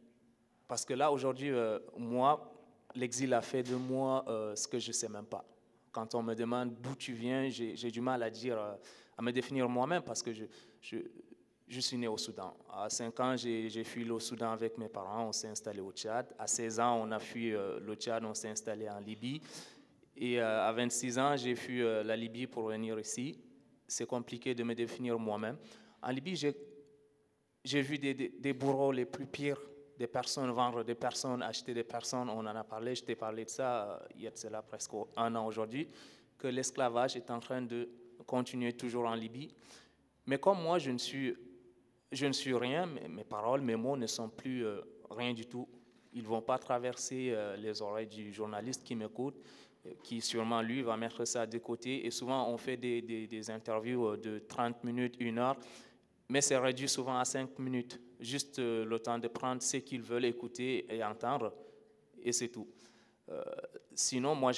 [0.66, 2.52] Parce que là, aujourd'hui, euh, moi,
[2.96, 5.44] l'exil a fait de moi euh, ce que je ne sais même pas.
[5.92, 8.74] Quand on me demande d'où tu viens, j'ai du mal à dire, euh,
[9.16, 10.44] à me définir moi-même parce que je,
[11.80, 12.56] suis né au Soudan.
[12.72, 16.34] À 5 ans, j'ai fui le Soudan avec mes parents, on s'est installé au Tchad.
[16.38, 19.40] À 16 ans, on a fui le Tchad, on s'est installé en Libye.
[20.16, 23.38] Et à 26 ans, j'ai fui la Libye pour venir ici.
[23.86, 25.56] C'est compliqué de me définir moi-même.
[26.02, 26.36] En Libye,
[27.64, 29.60] j'ai vu des bourreaux les plus pires
[30.02, 32.28] des personnes vendre des personnes, acheter des personnes.
[32.28, 34.90] On en a parlé, je t'ai parlé de ça euh, il y a cela presque
[35.16, 35.88] un an aujourd'hui,
[36.36, 37.88] que l'esclavage est en train de
[38.26, 39.54] continuer toujours en Libye.
[40.26, 41.36] Mais comme moi, je ne suis,
[42.10, 45.68] je ne suis rien, mes, paroles, mes mots ne sont plus euh, rien du tout.
[46.12, 49.36] Ils ne vont pas traverser euh, les oreilles du journaliste qui m'écoute,
[50.02, 52.04] qui sûrement, lui, va mettre ça de côté.
[52.04, 55.56] Et souvent, on fait des, des interviews de 30 minutes, une heure,
[56.32, 60.00] mais c'est réduit souvent à 5 minutes juste euh, le temps de prendre ce qu'ils
[60.00, 61.52] veulent écouter et entendre,
[62.22, 62.66] et c'est tout.
[63.28, 63.42] Euh,
[63.94, 64.52] sinon, moi,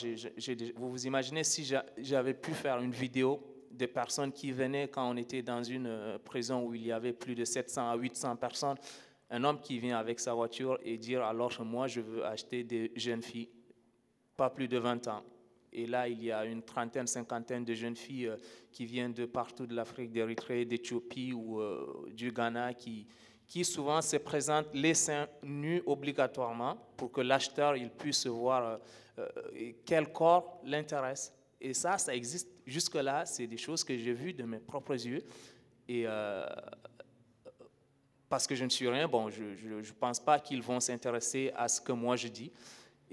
[0.77, 3.41] vous vous imaginez si j'avais pu faire une vidéo
[3.73, 7.13] des personnes qui venaient quand on était dans une euh, prison où il y avait
[7.13, 8.77] plus de 700 à 800 personnes,
[9.31, 12.93] un homme qui vient avec sa voiture et dire alors moi je veux acheter des
[12.95, 13.51] jeunes filles,
[14.37, 15.25] pas plus de 20 ans.
[15.75, 18.33] Et là, il y a une trentaine, cinquantaine de jeunes filles
[18.71, 21.61] qui viennent de partout de l'Afrique, d'Érythrée, d'Éthiopie ou
[22.13, 23.07] du Ghana qui,
[23.47, 28.79] qui souvent se présentent les seins nus obligatoirement pour que l'acheteur puisse voir euh,
[29.19, 31.33] euh, quel corps l'intéresse.
[31.61, 33.27] Et ça, ça existe jusque-là.
[33.27, 35.25] C'est des choses que j'ai vues de mes propres yeux.
[35.89, 36.47] Et euh,
[38.29, 41.69] parce que je ne suis rien, bon, je ne pense pas qu'ils vont s'intéresser à
[41.69, 42.51] ce que moi je dis.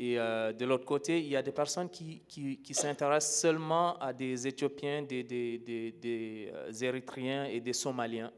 [0.03, 4.47] Et de l'autre côté, il y a des personnes qui, qui, s'intéressent seulement à des
[4.47, 8.31] Éthiopiens, des, des, des Érythréens et des Somaliens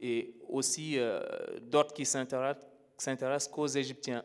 [0.00, 1.20] et aussi euh,
[1.60, 4.24] d'autres qui s'intéressent qu'aux Égyptiens.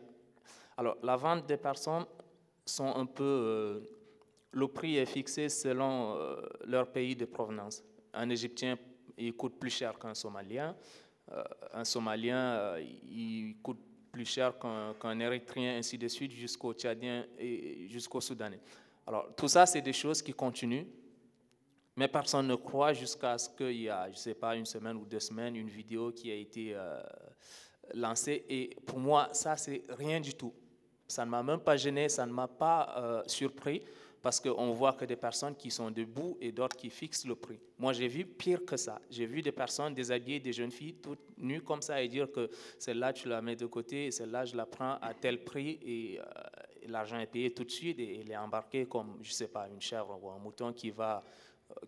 [0.77, 2.05] Alors, la vente des personnes
[2.65, 3.23] sont un peu...
[3.23, 3.79] Euh,
[4.53, 7.83] le prix est fixé selon euh, leur pays de provenance.
[8.13, 8.77] Un Égyptien,
[9.17, 10.75] il coûte plus cher qu'un Somalien.
[11.73, 13.79] un Somalien, il coûte
[14.11, 14.53] plus cher
[14.99, 18.59] qu'un Érythréen, ainsi de suite, jusqu'au Tchadien et jusqu'au Soudanais.
[19.07, 20.85] Alors, tout ça, c'est des choses qui continuent.
[21.95, 24.95] Mais personne ne croit jusqu'à ce qu'il y a, je ne sais pas, une semaine
[24.95, 27.01] ou deux semaines, une vidéo qui a été euh,
[27.93, 28.45] lancée.
[28.49, 30.53] Et pour moi, ça, c'est rien du tout.
[31.07, 33.83] Ça ne m'a même pas gêné, ça ne m'a pas euh, surpris,
[34.22, 37.60] parce qu'on voit que des personnes qui sont debout et d'autres qui fixent le prix.
[37.78, 39.00] Moi, j'ai vu pire que ça.
[39.10, 42.50] J'ai vu des personnes déshabillées, des jeunes filles toutes nues comme ça, et dire que
[42.78, 46.18] celle-là, tu la mets de côté, et celle-là, je la prends à tel prix, et,
[46.18, 46.24] euh,
[46.88, 49.68] l'argent est payé tout de suite, et elle est embarquée comme, je ne sais pas,
[49.68, 51.22] une chèvre ou un mouton qui va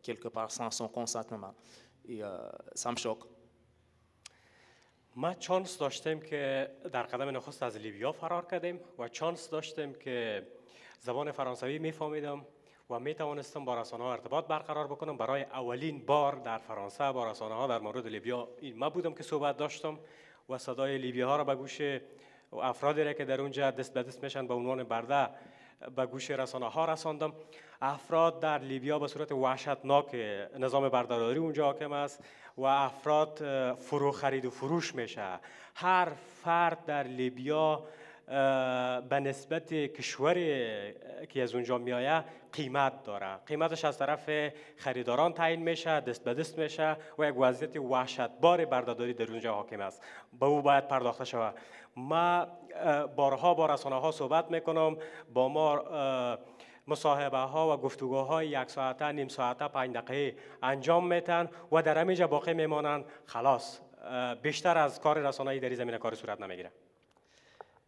[0.03, 1.55] quelque part sans son consentement.
[2.09, 2.21] Et
[2.75, 3.25] ça me choque.
[5.19, 10.47] ما چانس داشتیم که در قدم نخست از لیبیا فرار کردیم و چانس داشتیم که
[11.06, 12.46] زبان فرانسوی میفهمیدم
[12.90, 15.18] و می توانستم با رسانه ها ارتباط برقرار بکنم.
[15.18, 19.24] برای اولین بار در فرانسه با رسانه ها در مورد لیبیا این ما بودم که
[19.24, 20.00] صحبت داشتم
[20.50, 21.82] و صدای لیبیا ها را به گوش
[22.54, 25.30] افرادی را که در اونجا دست به دست میشن به عنوان برده
[25.96, 27.34] به گوش رسانه ها رساندم.
[27.82, 30.16] افراد در لیبیا به صورت وحشتناک
[30.60, 32.24] نظام بردهداری اونجا حاکم است
[32.58, 33.42] و افراد
[33.76, 35.40] فرو خرید و فروش میشه.
[35.76, 36.12] هر
[36.44, 37.84] فرد در لیبیا
[39.10, 40.34] به نسبت کشور
[41.30, 43.36] که از اونجا میایه قیمت داره.
[43.46, 44.30] قیمتش از طرف
[44.78, 49.82] خریداران تعیین میشه دست به دست میشه و یک وضعیت وحشتبار بردهداری در اونجا حاکم
[49.82, 50.04] است.
[50.40, 51.56] به او باید پرداخته شود.
[51.96, 52.48] ما
[53.16, 54.98] بارها با رسانه ها صحبت می‌کنم.
[55.34, 55.84] با ما
[56.88, 62.28] مصاحبه ها و گفتگوهای یک ساعته نیم ساعته پنج دقیقه انجام میتن و در همینجا
[62.28, 63.06] باقی میمانند.
[63.26, 63.80] خلاص
[64.42, 66.72] بیشتر از کار رسانه‌ای در زمینه کار صورت نمی‌گیره.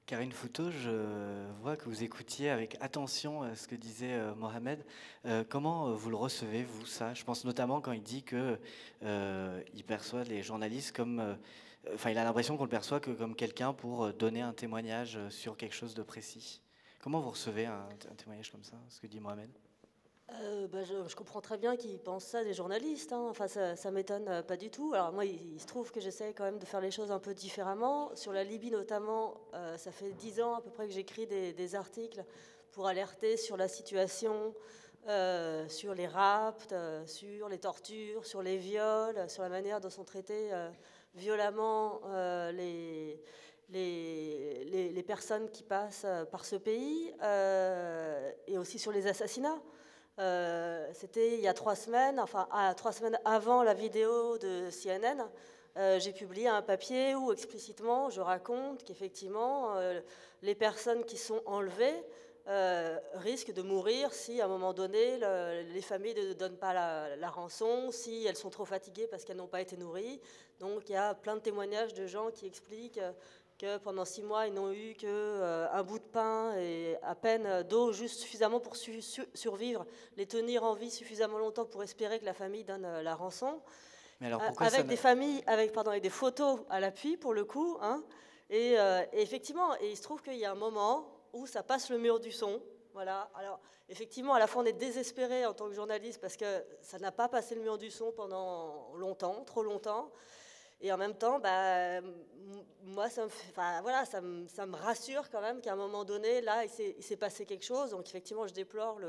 [0.05, 4.85] Karine Fouto, je vois que vous écoutiez avec attention euh, ce que disait euh, Mohamed.
[5.25, 7.15] Euh, comment vous le recevez, vous, ça?
[7.15, 8.59] Je pense notamment quand il dit qu'il
[9.01, 11.35] il perçoit les journalistes comme...
[11.93, 15.57] Enfin, il a l'impression qu'on le perçoit que comme quelqu'un pour donner un témoignage sur
[15.57, 16.61] quelque chose de précis.
[16.99, 19.49] Comment vous recevez un, témoignage comme ça, ce que dit Mohamed?
[20.33, 23.13] Euh, bah, je, comprends très bien qu'ils pensent ça des journalistes.
[23.13, 23.27] Hein.
[23.29, 24.91] Enfin, ça, ça m'étonne euh, pas du tout.
[24.93, 27.33] Alors moi, il, se trouve que j'essaie quand même de faire les choses un peu
[27.33, 28.15] différemment.
[28.15, 31.75] Sur la Libye notamment, euh, ça fait dix ans à peu près que j'écris des,
[31.75, 32.23] articles
[32.71, 34.53] pour alerter sur la situation
[35.67, 36.73] sur les rapts,
[37.05, 40.49] sur les tortures, sur les viols, sur la manière dont sont traités
[41.13, 42.01] violemment
[42.51, 43.21] les,
[45.05, 47.13] personnes qui passent par ce pays,
[48.47, 49.61] et aussi sur les assassinats.
[50.17, 52.47] C'était il y a trois semaines, enfin
[52.77, 55.29] trois semaines avant la vidéo de CNN,
[55.77, 59.99] euh, j'ai publié un papier où explicitement je raconte qu'effectivement euh,
[60.41, 62.01] les personnes qui sont enlevées
[62.47, 65.19] euh, risquent de mourir si à un moment donné
[65.73, 66.73] les familles ne donnent pas
[67.17, 70.21] la, rançon, si elles sont trop fatiguées parce qu'elles n'ont pas été nourries.
[70.61, 73.01] Donc il y a plein de témoignages de gens qui expliquent
[73.57, 77.91] que pendant six mois ils n'ont eu qu'un bout de pain et à peine d'eau,
[77.91, 79.85] juste suffisamment pour survivre,
[80.17, 83.61] les tenir en vie suffisamment longtemps pour espérer que la famille donne la rançon.
[84.21, 87.77] Euh, avec des familles, avec, pardon, avec des photos à l'appui pour le coup.
[87.81, 88.03] Hein.
[88.51, 91.89] Euh, et, effectivement, et il se trouve qu'il y a un moment où ça passe
[91.89, 92.61] le mur du son.
[92.93, 93.29] Voilà.
[93.35, 96.97] Alors, effectivement, à la fois, on est désespéré en tant que journaliste parce que ça
[96.97, 100.11] n'a pas passé le mur du son pendant longtemps, trop longtemps.
[100.81, 102.01] Et en même temps, bah,
[102.83, 103.29] moi, ça me,
[103.81, 107.17] voilà, ça me, ça me, rassure quand même qu'à un moment donné, là, il s'est
[107.17, 107.91] passé quelque chose.
[107.91, 108.99] Donc, effectivement, je déplore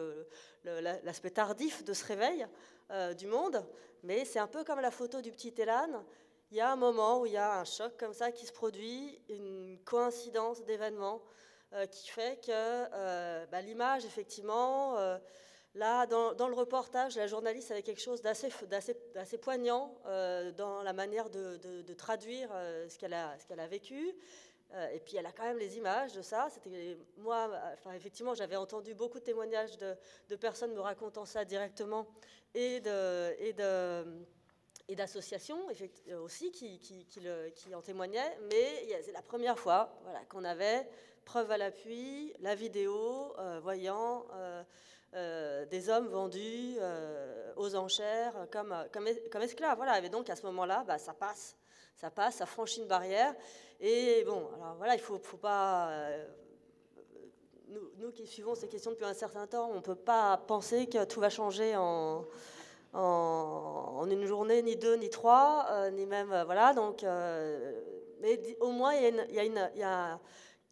[0.64, 2.46] l'aspect tardif de ce réveil
[2.90, 3.64] euh, du monde.
[4.02, 6.04] Mais c'est un peu comme la photo du petit Elan.
[6.50, 8.52] Il y a un moment où il y a un choc comme ça qui se
[8.52, 11.20] produit, une coïncidence d'événements
[11.72, 14.96] euh, qui fait que euh, bah, l'image, effectivement,
[15.76, 19.94] là, dans, le reportage, la journaliste avait quelque chose d'assez poignant
[20.56, 22.50] dans la manière de, traduire
[22.88, 24.14] ce qu'elle a, vécu.
[24.92, 26.48] et puis elle a quand même les images de ça.
[27.18, 32.06] Moi, enfin effectivement, j'avais entendu beaucoup de témoignages de, personnes me racontant ça directement
[32.54, 32.80] et
[34.88, 35.66] d'associations
[36.22, 39.92] aussi qui, en témoignaient, mais c'est la première fois
[40.28, 40.88] qu'on avait
[41.26, 44.62] preuve à l'appui, la vidéo euh, voyant euh, euh,
[45.12, 46.76] des hommes vendus
[47.56, 49.76] aux enchères comme, comme, comme, esclaves.
[49.76, 49.98] Voilà.
[50.00, 51.56] Et donc à ce moment-là, bah, ça passe,
[51.94, 53.34] ça passe, ça franchit une barrière.
[53.80, 55.90] Et bon, alors voilà, il ne faut, pas
[57.98, 61.04] nous, qui suivons ces questions depuis un certain temps, on ne peut pas penser que
[61.04, 62.24] tout va changer en,
[62.92, 66.32] en, une journée, ni deux, ni trois, euh, ni même.
[66.32, 67.02] Euh, voilà, donc.
[67.02, 67.72] Euh,
[68.20, 70.18] mais au moins, il y a, une, y a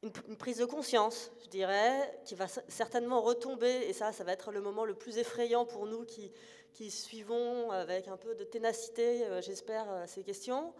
[0.03, 4.51] une, prise de conscience, je dirais, qui va certainement retomber, et ça, ça va être
[4.51, 6.31] le moment le plus effrayant pour nous qui,
[6.73, 10.73] qui suivons avec un peu de ténacité, j'espère, ces questions.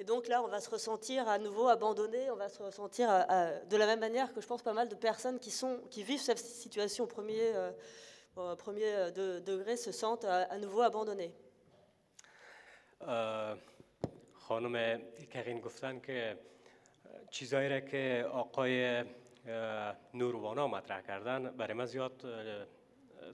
[0.00, 3.20] Et donc là, on va se ressentir à nouveau abandonné, on va se ressentir euh,
[3.30, 6.02] euh, de la même manière que je pense pas mal de personnes qui, sont, qui
[6.02, 11.34] vivent cette situation au premier, euh, premier degré se sentent à, nouveau abandonnées.
[14.48, 15.00] خانم
[15.30, 16.38] کرین گفتن که
[17.35, 19.03] چیزایی را که آقای
[20.13, 22.25] نوروانا مطرح کردن برای من زیاد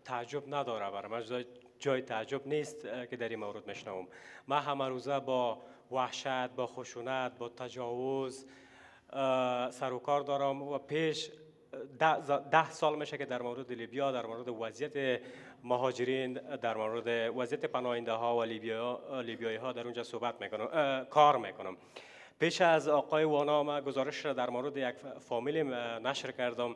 [0.06, 1.46] تعجب نداره برای من.
[1.80, 4.08] جای تعجب نیست که در این مورد میشنوم
[4.48, 5.62] من همه روزه با
[5.92, 8.46] وحشت با خشونت با تجاوز
[9.72, 11.32] سر و کار دارم و پیش
[12.52, 15.22] ده, سال میشه که در مورد لیبیا در مورد وضعیت
[15.64, 21.78] مهاجرین در مورد وضعیت پناهنده ها و لیبیایی ها در اونجا صحبت می‌کنم کار می‌کنم.
[22.42, 25.64] پیش از آقای وانا گزارش را در مورد یک فامیل
[26.04, 26.76] نشر کردم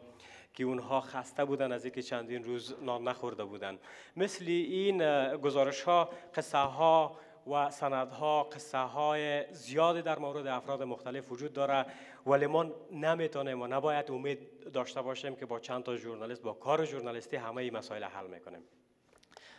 [0.54, 3.80] که اونها خسته بودن از اینکه چندین روز نان نخورده بودن.
[4.16, 4.98] مثل این
[5.38, 11.86] گزارش ها قصه ها و سندها قصه های زیادی در مورد افراد مختلف وجود داره.
[12.28, 16.86] ولی ما نمی‌تونیم و نباید امید داشته باشیم که با چند تا ژورنالیست با کار
[16.86, 18.62] ژورنالیستی همه این مسائل حل می‌کنیم.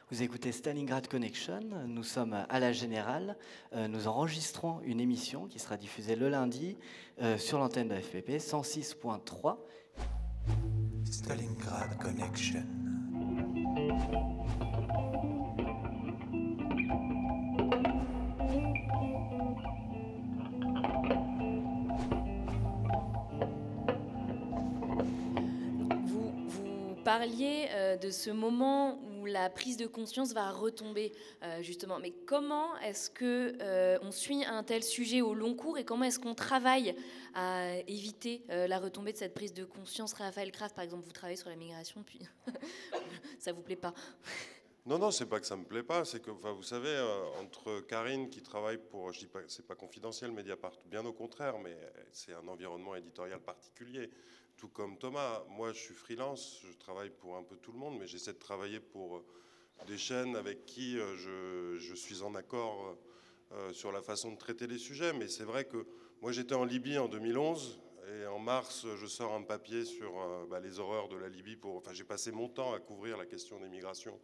[0.08, 3.36] Vous écoutez Stalingrad Connection, nous sommes à la Générale,
[3.74, 6.76] euh, nous enregistrons une émission qui sera diffusée le lundi
[7.20, 9.56] euh, sur l'antenne de FPP 106.3.
[11.10, 12.62] Stalingrad Connection.
[27.06, 31.12] parliez euh, de ce moment où la prise de conscience va retomber,
[31.42, 31.98] euh, justement.
[31.98, 36.18] Mais comment est-ce que euh, suit un tel sujet au long cours et comment est-ce
[36.18, 36.94] qu'on travaille
[37.34, 40.14] à éviter la retombée de cette prise de conscience?
[40.14, 42.20] Raphaël Kraft, par exemple, vous travaillez sur la migration, puis
[43.38, 43.92] ça vous plaît pas?
[44.86, 46.96] Non, non, c'est pas que ça me plaît pas, c'est que, enfin, vous savez,
[47.40, 51.58] entre Karine qui travaille pour, je dis pas, c'est pas confidentiel, Mediapart, bien au contraire,
[51.58, 51.76] mais
[52.12, 54.10] c'est un environnement éditorial particulier
[54.56, 55.44] tout comme Thomas.
[55.48, 58.38] Moi, je suis freelance, je travaille pour un peu tout le monde, mais j'essaie de
[58.38, 59.24] travailler pour euh,
[59.86, 62.96] des chaînes avec qui euh, je, suis en accord
[63.52, 65.12] euh, sur la façon de traiter les sujets.
[65.12, 65.86] Mais c'est vrai que
[66.22, 70.60] moi, j'étais en Libye en 2011 Et en mars, je sors un papier sur bah,
[70.60, 71.56] les horreurs de la Libye.
[71.56, 74.18] Pour, enfin, j'ai passé mon temps à couvrir la question des migrations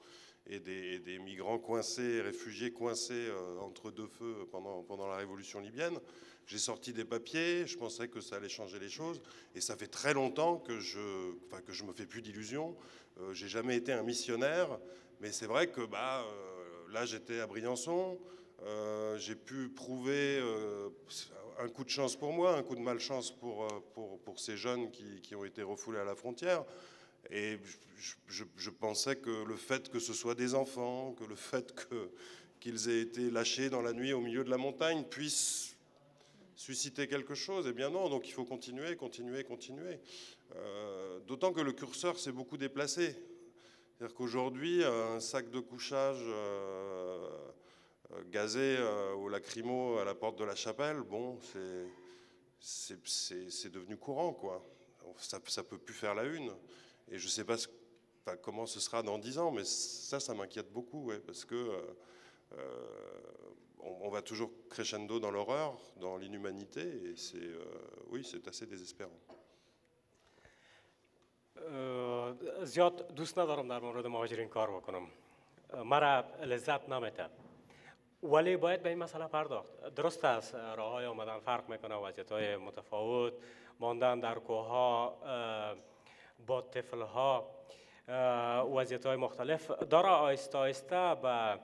[0.46, 3.28] et des, migrants coincés, réfugiés coincés
[3.60, 5.98] entre deux feux pendant, pendant la révolution libyenne.
[6.46, 9.20] J'ai sorti des papiers, je pensais que ça allait changer les choses,
[9.54, 12.76] et ça fait très longtemps que je, enfin, que je me fais plus d'illusions.
[13.20, 14.78] Euh, j'ai jamais été un missionnaire,
[15.20, 18.18] mais c'est vrai que bah, euh, là j'étais à Briançon,
[18.64, 20.42] euh, j'ai pu prouver
[21.58, 24.90] un coup de chance pour moi, un coup de malchance pour, pour, pour ces jeunes
[24.90, 26.64] qui, qui, ont été refoulés à la frontière.
[27.30, 27.58] Et
[28.26, 31.74] je, pensais que le fait que ce soit des enfants, que le fait
[32.60, 35.76] qu'ils aient été lâchés dans la nuit au milieu de la montagne puisse
[36.54, 39.98] susciter quelque chose Eh bien non, donc il faut continuer, continuer, continuer.
[40.56, 43.16] Euh, d'autant que le curseur s'est beaucoup déplacé.
[43.98, 47.28] C'est-à-dire qu'aujourd'hui, un sac de couchage euh,
[48.12, 48.78] euh, gazé
[49.16, 51.38] au lacrymo à la porte de la chapelle, bon,
[52.60, 54.64] c'est devenu courant, quoi.
[55.18, 56.52] Ça ne peut plus faire la une.
[57.11, 57.57] Et je ne sais pas
[58.41, 61.95] comment ce sera dans dix ans, mais ça, ça m'inquiète beaucoup, parce que
[63.79, 67.63] on, va toujours crescendo dans l'horreur, dans l'inhumanité, et c'est euh,
[68.09, 69.19] oui, c'est assez désespérant.
[72.63, 75.07] زیاد دوست ندارم در مورد مهاجرین کار بکنم
[75.85, 77.25] مرا لذت نمیده
[78.23, 82.57] ولی باید به این مسئله پرداخت درست است راه های آمدن فرق میکنه وضعیت های
[82.57, 83.33] متفاوت
[83.79, 85.17] ماندن در کوها
[86.47, 87.57] با طفل ها
[88.75, 91.59] وضعیت های مختلف داره آیسته آیسته به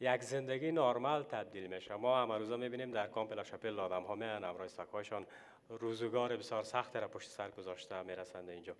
[0.00, 4.44] یک زندگی نرمال تبدیل میشه ما هم روزا میبینیم در کامپ لاشپل آدم ها میان
[4.44, 5.26] امرای ساکهایشان
[5.68, 8.76] روزگار بسیار سخت را پشت سر گذاشته میرسند اینجا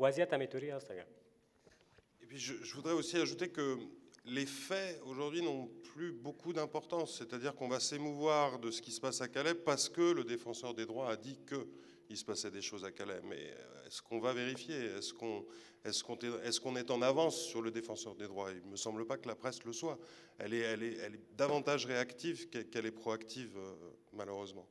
[0.00, 1.06] وضعیت همیتوری هست اگر
[2.22, 3.78] Et puis je, je voudrais aussi ajouter que
[4.24, 9.00] les faits aujourd'hui n'ont plus beaucoup d'importance, c'est-à-dire qu'on va s'émouvoir de ce qui se
[9.00, 11.38] passe à Calais parce que le défenseur des droits a dit
[12.11, 13.21] qu'il se passait des choses à Calais.
[13.23, 13.39] Mais
[13.87, 14.75] est-ce qu'on va vérifier?
[14.75, 18.51] Est-ce qu'on est, en avance sur le défenseur des droits?
[18.51, 19.97] Il ne me semble pas que la presse le soit.
[20.37, 23.73] Elle est, davantage réactive qu'elle est proactive, euh,
[24.11, 24.67] malheureusement.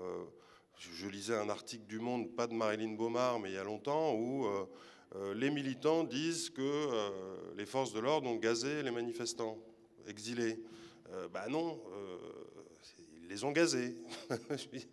[0.00, 0.24] Euh,
[0.76, 4.14] je lisais un article du Monde, pas de Marilyn Beaumard, mais il y a longtemps,
[4.14, 4.66] où euh,
[5.14, 9.56] euh les militants disent que euh, les forces de l'ordre ont gazé les manifestants
[10.08, 10.58] exilés.
[11.32, 11.80] ben non,
[13.32, 13.96] les ont gazés.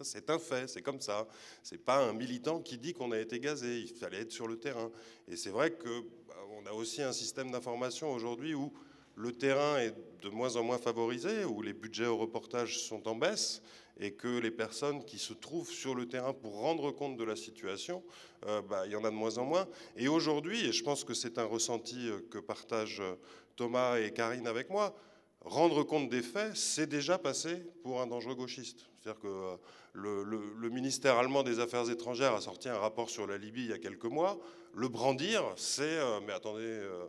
[0.02, 1.28] c'est un fait, c'est comme ça.
[1.62, 3.80] C'est pas un militant qui dit qu'on a été gazé.
[3.82, 4.90] Il fallait être sur le terrain.
[5.28, 8.72] Et c'est vrai que bah, on a aussi un système d'information aujourd'hui où
[9.16, 13.16] le terrain est de moins en moins favorisé, où les budgets au reportage sont en
[13.16, 13.62] baisse
[14.00, 17.36] et que les personnes qui se trouvent sur le terrain pour rendre compte de la
[17.36, 18.02] situation,
[18.46, 19.68] euh, bah, il y en a de moins en moins.
[19.98, 23.16] Et aujourd'hui, et je pense que c'est un ressenti euh, que partagent euh,
[23.58, 24.96] Thomas et Karine avec moi,
[25.42, 28.90] rendre compte des faits, c'est déjà passé pour un dangereux gauchiste.
[29.00, 29.58] C'est-à-dire que euh,
[29.94, 33.74] le, ministère allemand des Affaires étrangères a sorti un rapport sur la Libye il y
[33.74, 34.38] a quelques mois.
[34.76, 37.08] Le brandir, c'est, euh, mais attendez, euh,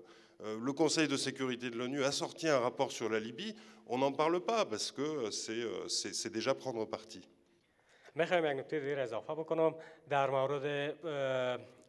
[0.61, 3.55] le Conseil de sécurité de l'ONU a sorti un rapport sur la Libye.
[3.87, 7.29] On n'en parle pas parce que c'est déjà prendre parti.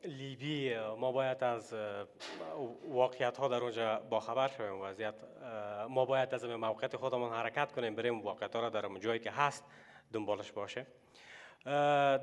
[0.04, 1.76] لیبی ما باید از
[2.90, 5.14] واقعیت ها در اونجا باخبر شویم وضعیت
[5.90, 9.66] ما باید از موقعیت خودمون حرکت کنیم بریم واقعیت ها را در جایی که هست
[10.14, 10.86] دنبالش باشه.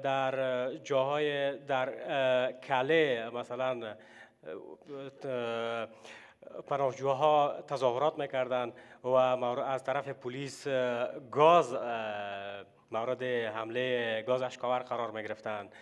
[0.02, 3.94] در جاهای در کله مثلا
[6.66, 8.72] پناهجوها تظاهرات می‌کردن
[9.04, 10.68] و از طرف پلیس
[11.30, 11.74] گاز
[12.90, 15.74] مورد حمله گاز اشکاور قرار می‌گرفتند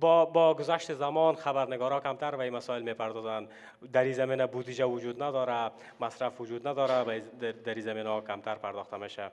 [0.00, 3.50] با, با گذشت زمان خبرنگارا کمتر به این مسائل می‌پردازند
[3.92, 5.70] در این زمینه بودجه وجود نداره
[6.00, 7.20] مصرف وجود نداره
[7.64, 9.30] در این زمینه کمتر پرداخته میشه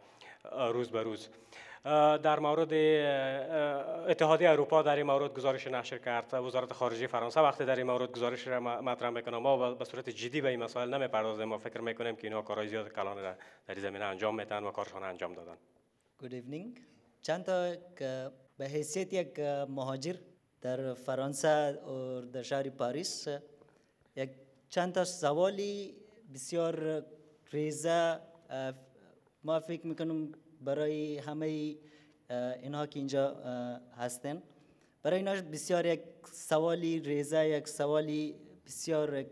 [0.52, 1.30] روز به روز.
[2.24, 2.74] در مورد
[4.10, 8.12] اتحادیه اروپا در این مورد گزارش نشر کرد وزارت خارجه فرانسه وقتی در این مورد
[8.12, 11.46] گزارش را مطرح می‌کنه ما به صورت جدی به این مسائل نمی‌پردازیم.
[11.46, 13.38] ما فکر می‌کنیم که اینها کارهای زیاد کلان را در
[13.68, 15.58] این زمینه انجام میتن و کارشان انجام دادن.
[16.24, 16.80] Good evening.
[17.22, 17.74] چند تا
[18.60, 19.40] به حیثیت یک
[19.70, 20.16] مهاجر
[20.62, 23.28] در فرانسه و در شهر پاریس
[24.16, 24.30] یک
[24.70, 25.96] چند تا سوالی
[26.34, 27.06] بسیار
[27.52, 28.20] ریزه
[29.44, 30.32] ما فکر می‌کنم
[30.62, 31.76] برای همه
[32.64, 33.34] اینها که اینجا
[33.98, 34.42] هستن.
[35.04, 36.02] برای اینا بسیار یک
[36.32, 38.36] سوالی ریزه یک سوالی
[38.66, 39.26] بسیار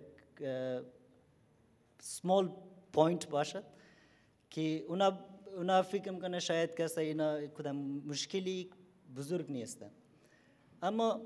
[2.00, 2.56] سمال
[2.94, 3.64] پوینت باشد
[4.50, 5.20] که اونا
[5.58, 7.76] اونا فکر می‌کنه شاید کسی اینا کدام
[8.06, 8.70] مشکلی
[9.16, 9.92] بزرگ نیستن.
[10.82, 11.22] اما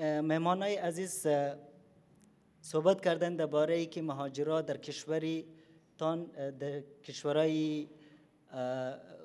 [0.00, 1.26] مهمان های عزیز
[2.60, 5.46] صحبت کردن درباره ای که مهاجرات در کشوری
[5.98, 6.24] تان
[6.58, 7.88] در کشورهای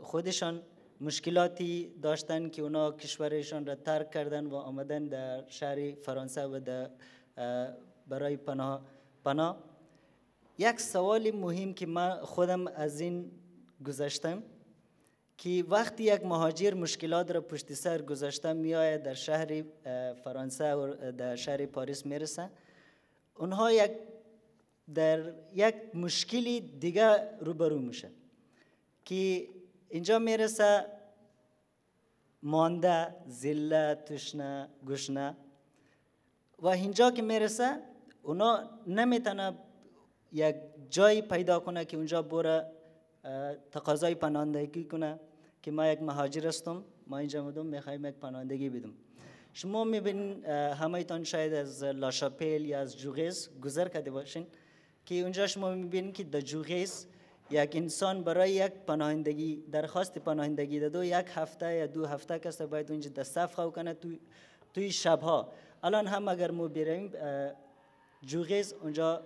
[0.01, 0.61] خودشان
[1.01, 6.89] مشکلاتی داشتن که اونا کشورشان را ترک کردن و آمدن در شهر فرانسه و در
[8.07, 8.81] برای پناه
[9.25, 9.57] پناه.
[10.57, 13.31] یک سوال مهم که من خودم از این
[13.85, 14.43] گذشتم.
[15.43, 19.63] که وقتی یک مهاجر مشکلات را پشت سر گذاشته میآید در شهر
[20.23, 22.49] فرانسه و در شهر پاریس می‌رسه
[23.35, 23.91] اونها یک
[24.93, 28.11] در یک مشکلی دیگه روبرو میشه
[29.05, 29.47] که
[29.89, 30.85] اینجا می‌رسه
[32.43, 35.37] مانده زله تشنه گشنه.
[36.59, 37.79] و اینجا که می‌رسه
[38.21, 39.53] اونا نمی‌تونه
[40.31, 40.55] یک
[40.89, 42.71] جایی پیدا کنه که اونجا بره
[43.71, 45.19] تقاضای پناهندگی کنه.
[45.63, 48.93] که ما یک مهاجر هستم ما اینجا مدوم می‌خوایم یک پناهندگی بدم
[49.53, 54.47] شما می‌بینین همه شاید از لاشاپل یا از جوغیز گذر کرده باشین
[55.05, 57.07] که اونجا شما می‌بینین که در جوغیز
[57.51, 62.91] یک انسان برای یک پناهندگی درخواست پناهندگی دادو یک هفته یا دو هفته کسی باید
[62.91, 64.19] اونجا دستف خواهد کنه توی,
[64.73, 65.51] توی شبها
[65.83, 67.11] الان هم اگر ما بریم
[68.21, 69.21] جوغیز اونجا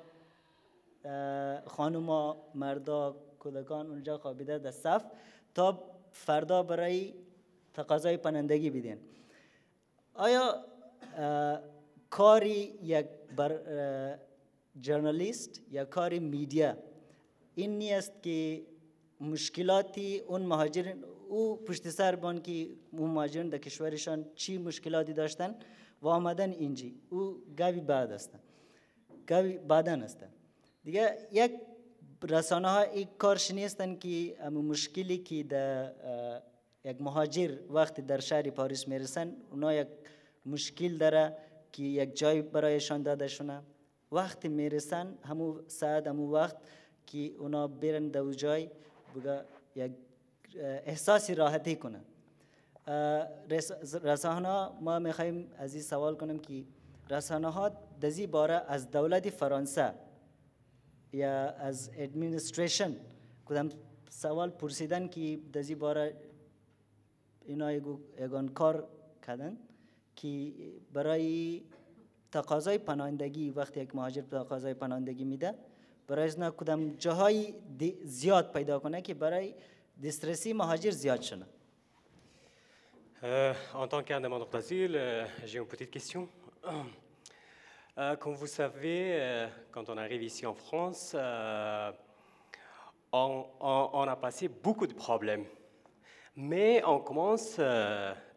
[1.66, 5.04] خانوما مردا کودکان اونجا خوابیده در صف
[5.56, 7.14] تا فردا برای
[7.74, 8.98] تقاضای پناهندگی بدین.
[10.14, 10.66] آیا
[12.10, 13.06] کاری یک
[13.36, 13.52] بر
[14.82, 16.78] جرنالیست یا کاری میدیا
[17.56, 18.66] این نیست که
[19.22, 25.56] مشکلاتی اون مهاجرین او پشت سر بان که اون مهاجرین در کشورشان چی مشکلاتی داشتن
[26.02, 26.96] و آمدن اینجی.
[27.10, 28.40] او گاوی بعد هستن
[29.28, 30.30] گاوی بعدن هستن
[30.84, 31.52] دیگه یک
[32.24, 35.92] رسانه ها این کارش نیستن که اما مشکلی که در
[36.86, 39.88] یک مهاجر وقتی در شهر پاریس میرسن اونا یک
[40.46, 41.38] مشکل داره
[41.72, 43.62] که یک جای برایشان داده شونه.
[44.12, 46.56] وقتی میرسن همو ساعت همو وقت
[47.06, 48.70] که اونا برن در جای
[49.16, 49.44] بگه
[49.76, 49.92] یک
[50.86, 52.04] احساسی راحتی کنن.
[54.04, 56.64] رسانه ما میخوایم از این سوال کنیم که
[57.10, 59.94] رسانه ها دزی باره از دولت فرانسه
[61.14, 62.96] یا از ادمینستریشن
[63.46, 63.70] کدام
[64.10, 66.16] سوال پرسیدن که دزی باره
[67.46, 68.88] اینا یگان کار
[69.28, 69.58] کردن
[70.16, 70.54] که
[70.94, 71.62] برای
[72.32, 75.54] تقاضای پناهندگی وقتی یک مهاجر تقاضای پناهندگی میده
[76.08, 77.54] برای از کدام جاهای
[78.04, 79.54] زیاد پیدا کنه که برای
[80.04, 81.46] دسترسی مهاجر زیاد شنه
[83.24, 86.30] Euh, en tant qu'un demandeur d'asile, euh, j'ai une petite question.
[88.00, 91.92] Euh, comme vous savez, euh, quand on arrive ici en France, euh,
[93.12, 95.46] on, a passé beaucoup de problèmes.
[96.36, 97.60] Mais on commence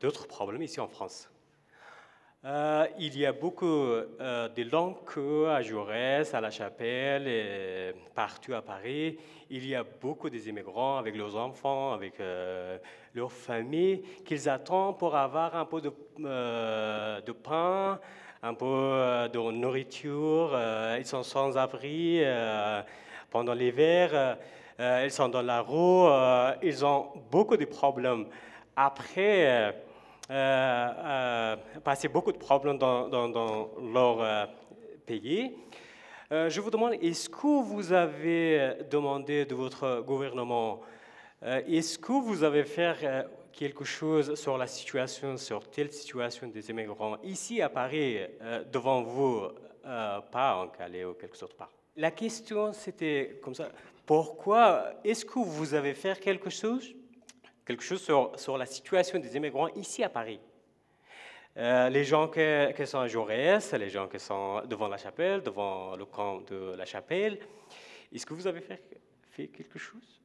[0.00, 1.28] d'autres problèmes ici en France.
[2.42, 8.62] Il y a beaucoup de longues queues à Jaurès, à La Chapelle, et partout à
[8.62, 9.18] Paris.
[9.50, 12.14] Il y a beaucoup des immigrants avec leurs enfants, avec
[13.14, 18.00] leurs familles, qu'ils attendent pour avoir un peu de pain,
[18.42, 20.50] un peu euh, de nourriture.
[20.52, 22.22] Euh, ils sont sans abri
[23.30, 24.36] pendant l'hiver.
[24.78, 26.08] ils sont dans la roue.
[26.62, 28.26] ils ont beaucoup de problèmes.
[28.76, 29.72] Après,
[30.30, 34.46] euh, euh, passé beaucoup de problèmes dans, dans, leur euh,
[35.04, 35.56] pays.
[36.30, 40.80] je vous demande, est-ce que vous avez demandé de votre gouvernement,
[41.42, 47.16] est-ce que vous avez fait quelque chose sur la situation, sur telle situation des immigrants
[47.22, 48.18] ici à Paris,
[48.72, 49.48] devant vous,
[49.82, 53.70] pas en Calais ou quelque sorte part La question c'était comme ça,
[54.06, 56.94] pourquoi est-ce que vous avez fait quelque chose
[57.70, 60.40] quelque chose sur, sur, la situation des immigrants ici à Paris?
[61.56, 62.40] Euh, les gens qui,
[62.76, 66.74] qui, sont à Jaurès, les gens qui sont devant la chapelle, devant le camp de
[66.76, 67.38] la chapelle,
[68.12, 70.19] est-ce que vous avez fait quelque chose?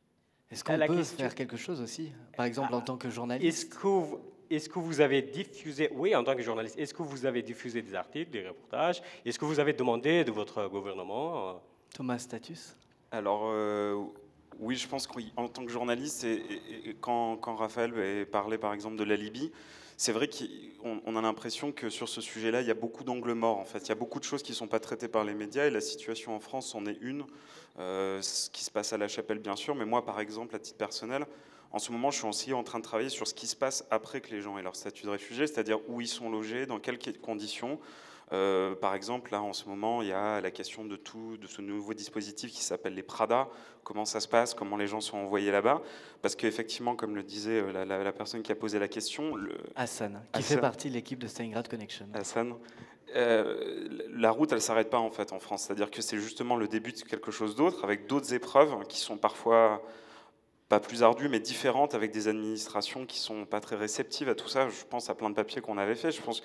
[0.52, 1.18] Est-ce qu'on peut question...
[1.18, 3.48] faire quelque chose aussi, par exemple en tant que journaliste?
[3.48, 4.20] Est-ce que, vous,
[4.50, 7.82] est que vous avez diffusé, oui, en tant que journaliste, est-ce que vous avez diffusé
[7.82, 9.02] des articles, des reportages?
[9.26, 11.54] Est-ce que vous avez demandé de votre gouvernement euh?
[11.94, 12.76] Thomas Status?
[13.12, 14.04] Alors, euh,
[14.60, 18.74] oui, je pense qu'en tant que journaliste, et, et, et quand, quand, Raphaël parlait par
[18.74, 19.52] exemple de la Libye,
[19.98, 20.30] c'est vrai
[20.82, 23.58] qu'on a l'impression que sur ce sujet-là, il y a beaucoup d'angles morts.
[23.58, 25.34] En fait, il y a beaucoup de choses qui ne sont pas traitées par les
[25.34, 27.26] médias, et la situation en France en est une.
[27.80, 30.60] Euh, ce qui se passe à la chapelle, bien sûr, mais moi, par exemple, à
[30.60, 31.26] titre personnel,
[31.72, 33.86] en ce moment, je suis aussi en train de travailler sur ce qui se passe
[33.90, 36.80] après que les gens aient leur statut de réfugié, c'est-à-dire où ils sont logés, dans
[36.80, 37.80] quelles conditions.
[38.32, 41.48] Euh, par exemple, là, en ce moment, il y a la question de tout, de
[41.48, 43.48] ce nouveau dispositif qui s'appelle les Prada.
[43.84, 44.54] Comment ça se passe?
[44.54, 45.82] Comment les gens sont envoyés là-bas?
[46.22, 49.36] Parce qu'effectivement, comme le disait euh, la, la, la, personne qui a posé la question,
[49.36, 49.56] le...
[49.76, 52.08] Hassan, qui Hassan, fait partie de l'équipe de Stalingrad Connection.
[52.16, 52.56] Hassan,
[53.16, 55.64] euh, la route, elle s'arrête pas en fait en France.
[55.64, 59.18] C'est-à-dire que c'est justement le début de quelque chose d'autre, avec d'autres épreuves qui sont
[59.18, 59.84] parfois
[60.68, 64.48] pas plus ardues, mais différentes, avec des administrations qui sont pas très réceptives à tout
[64.48, 64.68] ça.
[64.68, 66.12] Je pense à plein de papiers qu'on avait fait.
[66.12, 66.42] Je pense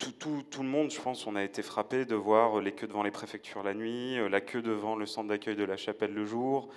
[0.00, 3.10] tout, le monde, je pense, on a été frappé de voir les queues devant les
[3.10, 6.70] préfectures la nuit, la queue devant le centre d'accueil de la Chapelle le jour,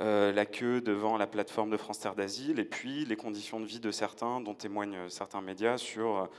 [0.00, 3.66] euh, la queue devant la plateforme de France Terre d'Asile, et puis les conditions de
[3.66, 6.30] vie de certains, dont témoignent certains médias sur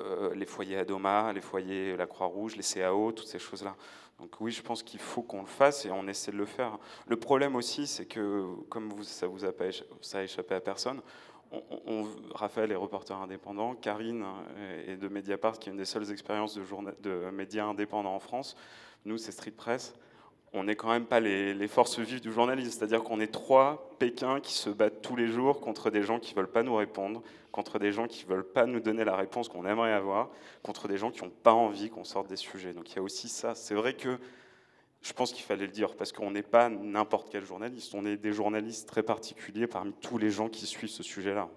[0.00, 3.74] euh, les foyers Adoma, les foyers La Croix-Rouge, les CAO, toutes ces choses-là.
[4.20, 6.78] Donc oui, je pense qu'il faut qu'on le fasse et on essaie de le faire.
[7.08, 11.00] Le problème aussi, c'est que, comme ça vous a échappé à personne,
[12.34, 14.24] Raphaël est reporter indépendant, Karine
[14.86, 16.62] est de Mediapart, qui est une des seules expériences de,
[17.02, 18.56] de médias indépendants en France.
[19.04, 19.94] Nous, c'est Street Press
[20.52, 22.70] on n'est quand même pas les, forces vives du journalisme.
[22.70, 26.34] C'est-à-dire qu'on est trois Pékins qui se battent tous les jours contre des gens qui
[26.34, 27.22] ne veulent pas nous répondre,
[27.52, 30.30] contre des gens qui ne veulent pas nous donner la réponse qu'on aimerait avoir,
[30.62, 32.72] contre des gens qui n'ont pas envie qu'on sorte des sujets.
[32.72, 33.54] Donc il y a aussi ça.
[33.54, 34.18] C'est vrai que
[35.01, 38.17] je pense qu'il fallait le dire, parce qu'on n'est pas n'importe quel journaliste, on est
[38.17, 41.49] des journalistes très particuliers parmi tous les gens qui suivent ce sujet-là.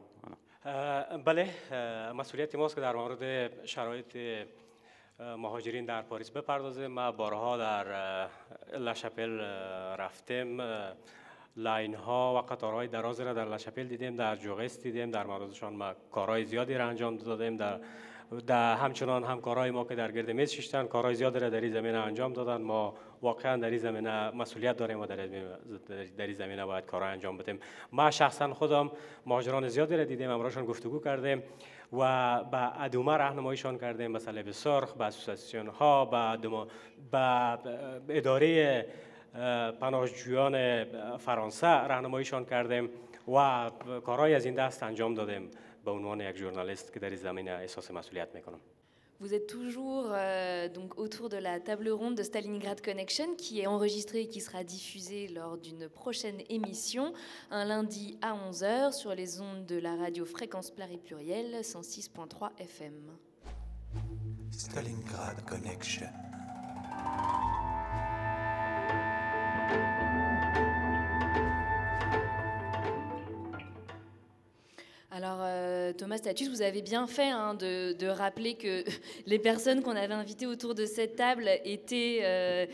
[5.21, 8.29] مهاجرین در پاریس بپردازه ما بارها در
[8.79, 9.41] لشپل
[9.99, 10.61] رفتیم
[11.57, 15.95] لاین ها و قطارهای دراز را در لشپل دیدیم در جوغس دیدیم در موردشان ما
[16.13, 17.81] کارهای زیادی را انجام دادیم در
[18.48, 21.98] در همچنان همکارای ما که در گرد میز ششتن کارهای زیادی را در این زمینه
[21.98, 22.62] انجام دادن.
[22.62, 27.60] ما واقعا در این زمینه مسئولیت داریم و در این زمینه باید کارهای انجام بدیم.
[27.92, 28.92] ما شخصا خودم
[29.26, 31.44] مهاجران زیادی را دیدیم امراشان گفتگو کردیم
[31.94, 34.12] و به ادومه راهنماییشان کردیم.
[34.12, 36.06] مثلا به سرخ به اسوسیاسیون ها
[37.12, 37.60] به
[38.10, 38.86] اداره
[39.80, 40.84] پناهجویان
[41.18, 42.90] فرانسه راهنماییشان کردیم
[43.36, 43.72] و
[44.06, 45.50] کارهای از این دست انجام دادیم.
[45.85, 48.61] به عنوان یک ژورنالیست که در این زمینه احساس مسئولیت میکنم
[49.21, 53.67] Vous êtes toujours euh, donc autour de la table ronde de Stalingrad Connection qui est
[53.67, 57.13] enregistrée et qui sera diffusée lors d'une prochaine émission
[57.51, 62.95] un lundi à 11h sur les ondes de la radio Fréquence Pluriel 106.3 FM.
[64.53, 66.07] Stalingrad Connection.
[75.16, 78.84] Alors euh, Thomas Status, vous avez bien fait hein, de, rappeler que
[79.28, 82.66] les personnes qu'on avait invitées autour de cette table étaient euh,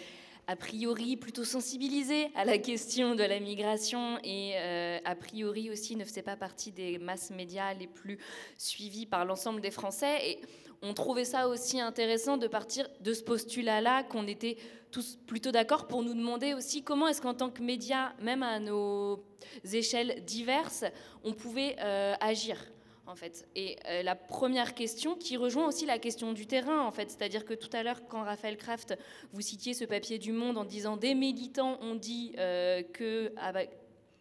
[0.47, 5.97] a priori plutôt sensibilisées à la question de la migration et euh, a priori aussi
[5.97, 8.17] ne faisaient pas partie des masses médias les plus
[8.57, 10.17] suivies par l'ensemble des Français.
[10.23, 10.39] Et
[10.81, 14.55] on trouvait ça aussi intéressant de partir de ce postulat-là qu'on était
[14.91, 18.59] tous plutôt d'accord pour nous demander aussi comment est-ce qu'en tant que médias, même à
[18.59, 19.23] nos
[19.71, 20.85] échelles diverses,
[21.23, 22.57] on pouvait euh, agir.
[23.05, 23.47] En fait.
[23.55, 27.43] Et euh, la première question qui rejoint aussi la question du terrain, en fait, c'est-à-dire
[27.43, 28.95] que tout à l'heure, quand Raphaël Kraft,
[29.33, 33.33] vous citiez ce papier du Monde en disant des militants ont dit euh, que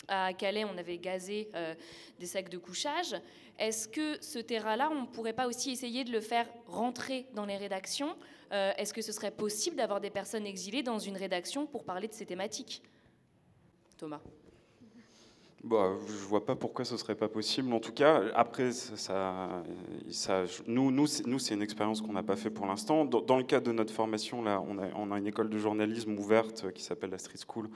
[0.09, 1.51] à, Calais, on avait gazé
[2.19, 3.15] des sacs de couchage.
[3.59, 7.45] Est-ce que ce terrain-là, on ne pourrait pas aussi essayer de le faire rentrer dans
[7.45, 8.17] les rédactions?
[8.53, 12.07] Euh, est-ce que ce serait possible d'avoir des personnes exilées dans une rédaction pour parler
[12.07, 12.83] de ces thématiques?
[13.97, 14.21] Thomas
[15.65, 17.73] bah, je vois pas pourquoi ce serait pas possible.
[17.73, 19.65] En tout cas, après, ça,
[20.09, 23.05] ça nous, nous, c'est une expérience qu'on n'a pas fait pour l'instant.
[23.05, 26.17] Dans, le cadre de notre formation, là, on a, on a une école de journalisme
[26.17, 27.69] ouverte qui s'appelle la Street School.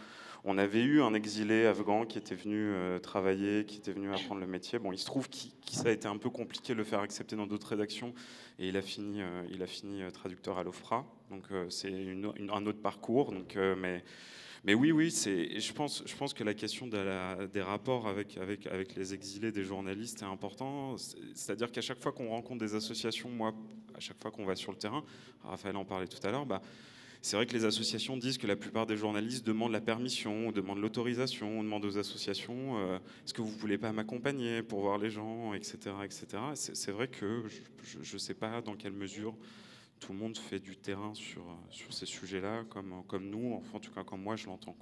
[0.44, 4.40] On avait eu un exilé afghan qui était venu euh, travailler, qui était venu apprendre
[4.40, 4.80] le métier.
[4.80, 5.36] Bon, il se trouve que
[5.70, 8.12] ça a été un peu compliqué de le faire accepter dans d'autres rédactions,
[8.58, 11.06] et il a fini, euh, il a fini euh, traducteur à l'OFRA.
[11.30, 13.32] Donc c'est un autre parcours.
[14.64, 18.36] Mais oui, oui, je pense, que la question des rapports avec,
[18.96, 20.96] les exilés des journalistes est important.
[21.34, 23.54] C'est-à-dire qu'à chaque fois qu'on rencontre des associations, moi,
[23.94, 25.04] à chaque fois qu'on va sur le terrain,
[25.42, 26.60] Raphaël en parlait tout à l'heure, bah,
[27.21, 30.79] c'est vrai que les associations disent que la plupart des journalistes demandent la permission, demandent
[30.79, 35.09] l'autorisation, demandent aux associations euh, est-ce que vous ne voulez pas m'accompagner pour voir les
[35.09, 35.77] gens, etc.
[36.03, 36.25] etc.
[36.53, 37.43] C'est vrai que
[37.83, 39.35] je ne sais pas dans quelle mesure
[39.99, 43.79] tout le monde fait du terrain sur, sur ces sujets-là, comme, comme nous, enfin, en
[43.79, 44.77] tout cas comme moi je l'entends.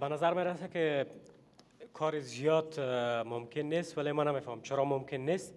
[0.00, 1.06] به نظر میرسه که
[1.92, 2.80] کار زیاد
[3.26, 5.54] ممکن نیست ولی من نمیفهم چرا ممکن نیست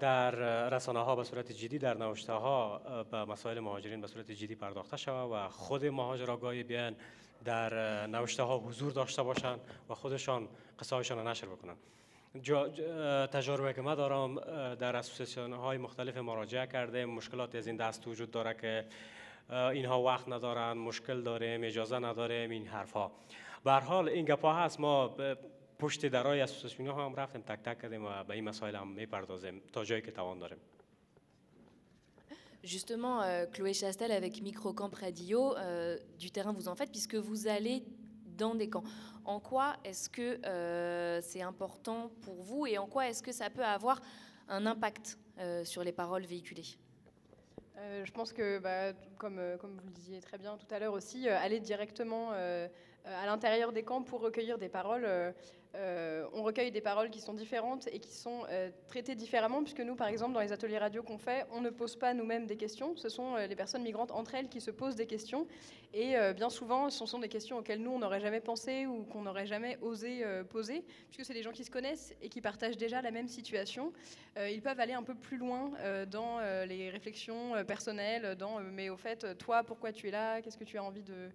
[0.00, 0.30] در
[0.68, 2.78] رسانه ها به صورت جدی در نوشته ها
[3.10, 6.96] به مسائل مهاجرین به صورت جدی پرداخته شود و خود مهاجرگاهی بیان
[7.44, 9.60] در نوشته ها حضور داشته باشند
[9.90, 10.48] و خودشان
[10.80, 11.76] قصه هایشان نشر بکنند.
[13.32, 14.34] تجربه که ما دارم
[14.74, 18.84] در اسوسیاسیون های مختلف مراجعه کرده مشکلات از این دست وجود داره که
[19.50, 23.12] اینها وقت ندارن مشکل داریم اجازه نداریم این حرفها.
[23.64, 24.80] به حال این گپا هست.
[24.80, 25.14] ما
[25.81, 29.61] پشت درای اسوسیاسیون ها هم رفتیم تک تک کردیم و به این مسائل هم میپردازیم
[29.73, 30.57] تا جایی که توان داریم
[32.63, 37.47] Justement, euh, Chloé Chastel avec Microcamp Radio, euh, du terrain vous en faites, puisque vous
[37.47, 37.85] allez
[38.37, 38.83] dans des camps.
[39.23, 40.39] En quoi est-ce que
[41.21, 44.01] c'est important pour vous et en quoi est-ce que ça peut avoir
[44.49, 45.17] un impact
[45.63, 46.77] sur les paroles véhiculées
[48.03, 51.27] je pense que, bah, comme, comme vous le disiez très bien tout à l'heure aussi,
[51.29, 55.33] aller directement à l'intérieur des camps pour recueillir des paroles
[55.74, 59.80] euh, on recueille des paroles qui sont différentes et qui sont euh, traitées différemment, puisque
[59.80, 62.56] nous, par exemple, dans les ateliers radio qu'on fait, on ne pose pas nous-mêmes des
[62.56, 62.94] questions.
[62.96, 65.46] Ce sont euh, les personnes migrantes entre elles qui se posent des questions.
[65.94, 69.20] Et bien souvent, ce sont des questions auxquelles nous, on n'aurait jamais pensé ou qu'on
[69.20, 73.02] n'aurait jamais osé poser, puisque c'est des gens qui se connaissent et qui partagent déjà
[73.02, 73.92] la même situation.
[74.38, 75.70] ils peuvent aller un peu plus loin
[76.10, 80.40] dans les réflexions personnelles, dans mais au fait, toi, pourquoi tu es là?
[80.40, 81.28] Qu'est-ce que tu as envie de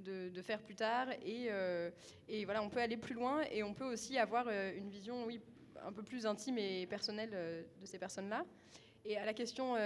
[0.00, 1.08] de, faire plus tard.
[1.26, 1.90] Euh,
[2.28, 5.24] et, voilà, on peut aller plus loin et on peut aussi avoir euh, une vision,
[5.26, 5.40] oui,
[5.84, 8.44] un peu plus intime et personnelle euh, de ces personnes-là.
[9.06, 9.76] Et à la question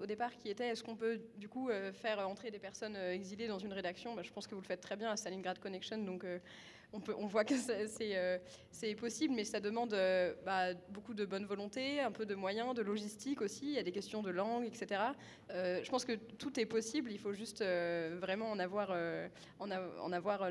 [0.00, 3.58] au départ qui était est-ce qu'on peut du coup faire entrer des personnes exilées dans
[3.58, 4.14] une rédaction?
[4.14, 6.24] Bah, Je pense que vous le faites très bien à Stalingrad Connection, donc
[7.16, 8.38] on, voit que euh,
[8.70, 12.74] c'est possible, mais ça demande euh, bah, beaucoup de bonne volonté, un peu de moyens,
[12.74, 13.66] de logistique aussi.
[13.66, 15.00] Il y a des questions de langue, etc.
[15.50, 17.10] Euh, je pense que tout est possible.
[17.12, 18.94] Il faut juste vraiment en avoir,
[19.58, 20.50] en, avoir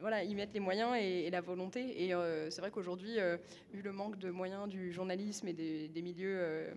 [0.00, 2.04] voilà, y mettre les moyens et, la volonté.
[2.04, 2.14] Et
[2.50, 3.18] c'est vrai qu'aujourd'hui,
[3.72, 6.72] vu le manque de moyens du journalisme et des, milieux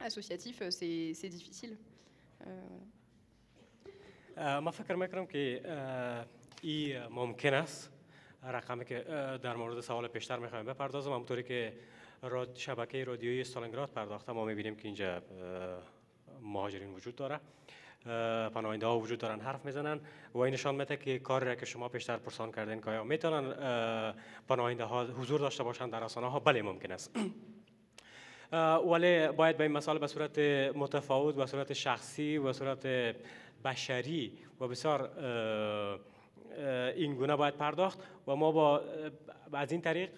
[0.00, 1.76] associatifs, c'est difficile.
[6.62, 7.90] این ممکن است؟
[8.44, 8.98] رقمی که
[9.42, 11.12] در مورد سوال پیشتر می‌خوایم بپردازم.
[11.12, 11.72] همونطوری که
[12.54, 15.22] شبکه رادیویی استالینگراد پرداخته ما می‌بینیم که اینجا
[16.42, 17.40] مهاجرین وجود داره.
[18.54, 20.00] پناهنده ها وجود دارن حرف می‌زنن
[20.34, 23.54] و این نشان میده که کاری را که شما پیشتر پرسان کردین که آیا می‌تونن
[24.48, 27.16] پناهنده ها حضور داشته باشن در رسانه ها بله ممکن است.
[28.90, 30.38] ولی باید به این مسائل به صورت
[30.74, 32.86] متفاوت به صورت شخصی و صورت
[33.64, 35.10] بشری و بسیار
[36.95, 38.81] این گونه باید پرداخت و ما با
[39.53, 40.09] از این طریق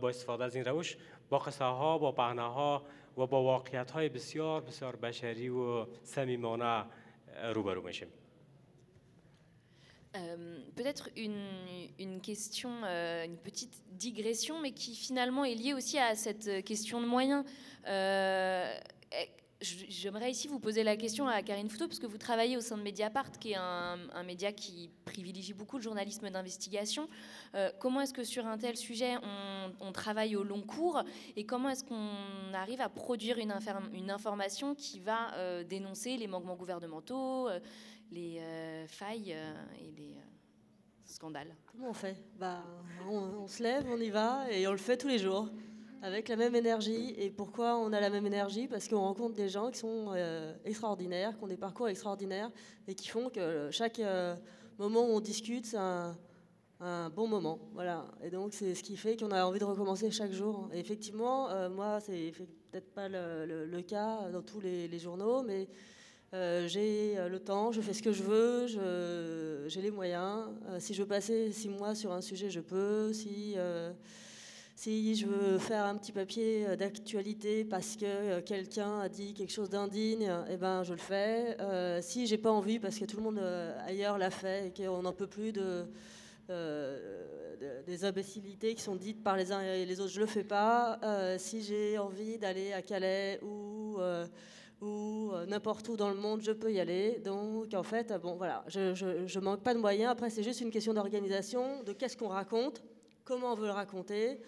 [0.00, 0.96] با استفاده از این روش
[1.28, 2.82] با قصه ها با پهنه ها
[3.18, 6.84] و با واقعیت های بسیار بسیار بشری و صمیمانه
[7.54, 8.08] روبرو میشیم
[10.16, 11.34] Euh, Peut-être une,
[11.98, 17.00] une, question, euh, une petite digression, mais qui finalement est liée aussi à cette question
[17.00, 17.44] de moyens.
[17.86, 18.72] Euh,
[19.63, 22.77] J'aimerais ici vous poser la question à Karine Fouteau, parce que vous travaillez au sein
[22.77, 27.07] de Mediapart, qui est un, média qui privilégie beaucoup le journalisme d'investigation.
[27.55, 29.15] Euh, comment est-ce que sur un tel sujet,
[29.79, 31.03] on, travaille au long cours
[31.35, 33.53] et comment est-ce qu'on arrive à produire une,
[33.93, 37.59] une information qui va euh, dénoncer les manquements gouvernementaux, euh,
[38.11, 38.41] les
[38.87, 39.35] failles
[39.79, 40.17] et les
[41.05, 41.55] scandales?
[41.71, 42.17] Comment on fait?
[42.37, 42.63] Bah,
[43.09, 45.47] on se lève, on y va et on le fait tous les jours
[46.03, 47.15] avec la même énergie.
[47.17, 48.67] Et pourquoi on a la même énergie?
[48.67, 52.51] Parce qu'on rencontre des gens qui sont euh, extraordinaires, qui ont des parcours extraordinaires
[52.87, 54.35] et qui font que chaque euh,
[54.77, 56.15] moment où on discute, c'est un,
[57.15, 57.59] bon moment.
[57.73, 58.05] Voilà.
[58.21, 60.69] Et donc, c'est ce qui fait qu'on a envie de recommencer chaque jour.
[60.73, 62.33] Et effectivement, euh, moi, c'est
[62.71, 65.69] peut-être pas le, cas dans tous les, journaux, mais
[66.33, 70.49] j'ai le temps, je fais ce que je veux, j'ai les moyens.
[70.79, 73.13] si je veux passer six mois sur un sujet, je peux.
[73.13, 73.55] Si
[74.83, 79.33] si je veux faire un petit papier euh, d'actualité parce que euh, quelqu'un a dit
[79.33, 81.55] quelque chose d'indigne, eh ben, je le fais.
[81.61, 83.39] Euh, si j'ai pas envie parce que tout le monde
[83.87, 85.85] ailleurs l'a fait et qu'on n'en peut plus de,
[87.87, 90.99] des imbécilités qui sont dites par les uns et les autres, je le fais pas.
[91.37, 93.97] si j'ai envie d'aller à Calais ou
[94.81, 97.21] ou n'importe où dans le monde, je peux y aller.
[97.23, 100.11] Donc, en fait, bon, voilà, je, je, je manque pas de moyens.
[100.11, 102.83] Après, c'est juste une question d'organisation, de qu'est-ce qu'on raconte,
[103.23, 104.39] comment on veut le raconter.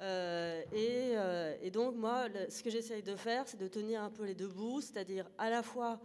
[0.00, 4.24] Euh, euh, et, donc, moi, ce que j'essaye de faire, c'est de tenir un peu
[4.24, 6.00] les deux bouts, c'est-à-dire à la fois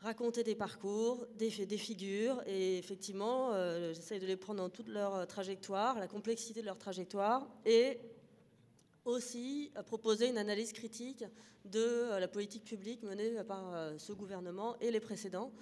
[0.00, 5.26] raconter des parcours, des, figures, et effectivement, euh, j'essaye de les prendre dans toute leur
[5.26, 8.00] trajectoire, la complexité de leur trajectoire, et
[9.04, 11.24] aussi proposer une analyse critique
[11.64, 15.52] de la politique publique menée par ce gouvernement et les précédents.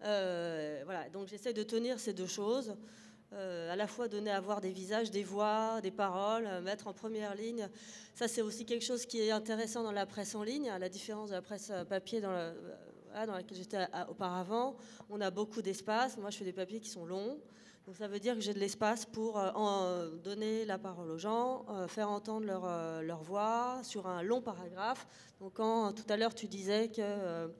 [0.00, 2.74] voilà, donc j'essaie de tenir ces deux choses.
[3.32, 6.88] Euh, à la fois donner à voir des visages, des voix, des paroles, euh, mettre
[6.88, 7.68] en première ligne.
[8.16, 10.88] Ça, c'est aussi quelque chose qui est intéressant dans la presse en ligne, à la
[10.88, 12.52] différence de la presse euh, papier dans,
[13.14, 14.74] dans laquelle j'étais auparavant.
[15.10, 16.16] On a beaucoup d'espace.
[16.16, 17.38] Moi, je fais des papiers qui sont longs.
[17.86, 19.40] Donc ça veut dire que j'ai de l'espace pour
[20.22, 25.08] donner la parole aux gens, faire entendre leur, leur, voix sur un long paragraphe.
[25.40, 27.50] Donc quand tout à l'heure tu disais que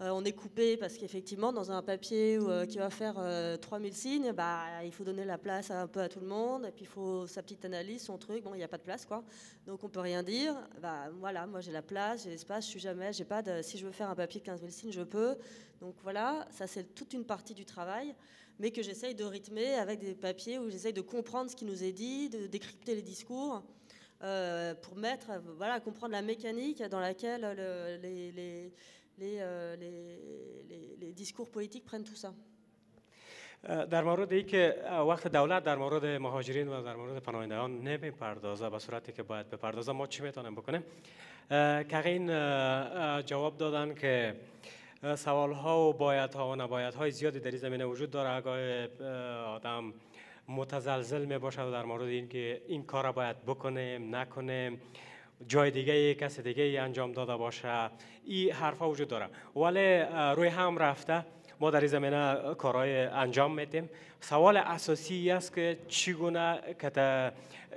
[0.00, 3.16] Euh, on est coupé parce qu'effectivement, dans un papier euh, qui va faire
[3.60, 6.70] 3000 signes, bah, il faut donner la place un peu à tout le monde, et
[6.70, 8.44] puis il faut sa petite analyse, son truc.
[8.44, 9.24] Bon, il n'y a pas de place, quoi.
[9.66, 10.54] Donc on peut rien dire.
[10.80, 13.60] Bah, voilà, moi j'ai la place, j'ai l'espace, je suis jamais, j'ai pas de.
[13.62, 15.36] Si je veux faire un papier de 15 000 signes, je peux.
[15.80, 18.14] Donc voilà, ça c'est toute une partie du travail,
[18.60, 21.82] mais que j'essaye de rythmer avec des papiers où j'essaye de comprendre ce qui nous
[21.82, 23.64] est dit, de décrypter les discours.
[24.82, 27.42] pour mettre, voilà, comprendre la mécanique dans laquelle
[28.02, 28.72] les,
[29.22, 30.18] euh, les,
[30.68, 32.32] les, les discours politiques prennent tout ça.
[33.90, 34.76] در مورد ای که
[35.08, 39.92] وقت دولت در مورد مهاجرین و در مورد پناهندگان نمی‌پردازه به صورتی که باید بپردازه
[39.92, 40.82] ما چی می‌تونیم بکنیم
[41.88, 42.26] که این
[43.22, 44.34] جواب دادن که
[45.16, 48.88] سوال ها و باید ها و نباید های زیادی در این زمینه وجود داره اگه
[49.44, 49.92] آدم
[50.48, 54.80] متزلزل می باشد در مورد این که این کار را باید بکنیم نکنیم
[55.46, 57.90] جای دیگه کس دیگه ای انجام داده باشه.
[58.24, 59.28] این حرفا وجود داره.
[59.56, 59.98] ولی
[60.36, 61.24] روی هم رفته.
[61.60, 63.90] ما در این زمینه کارهای انجام میدیم.
[64.20, 66.60] سوال اساسی است که چگونه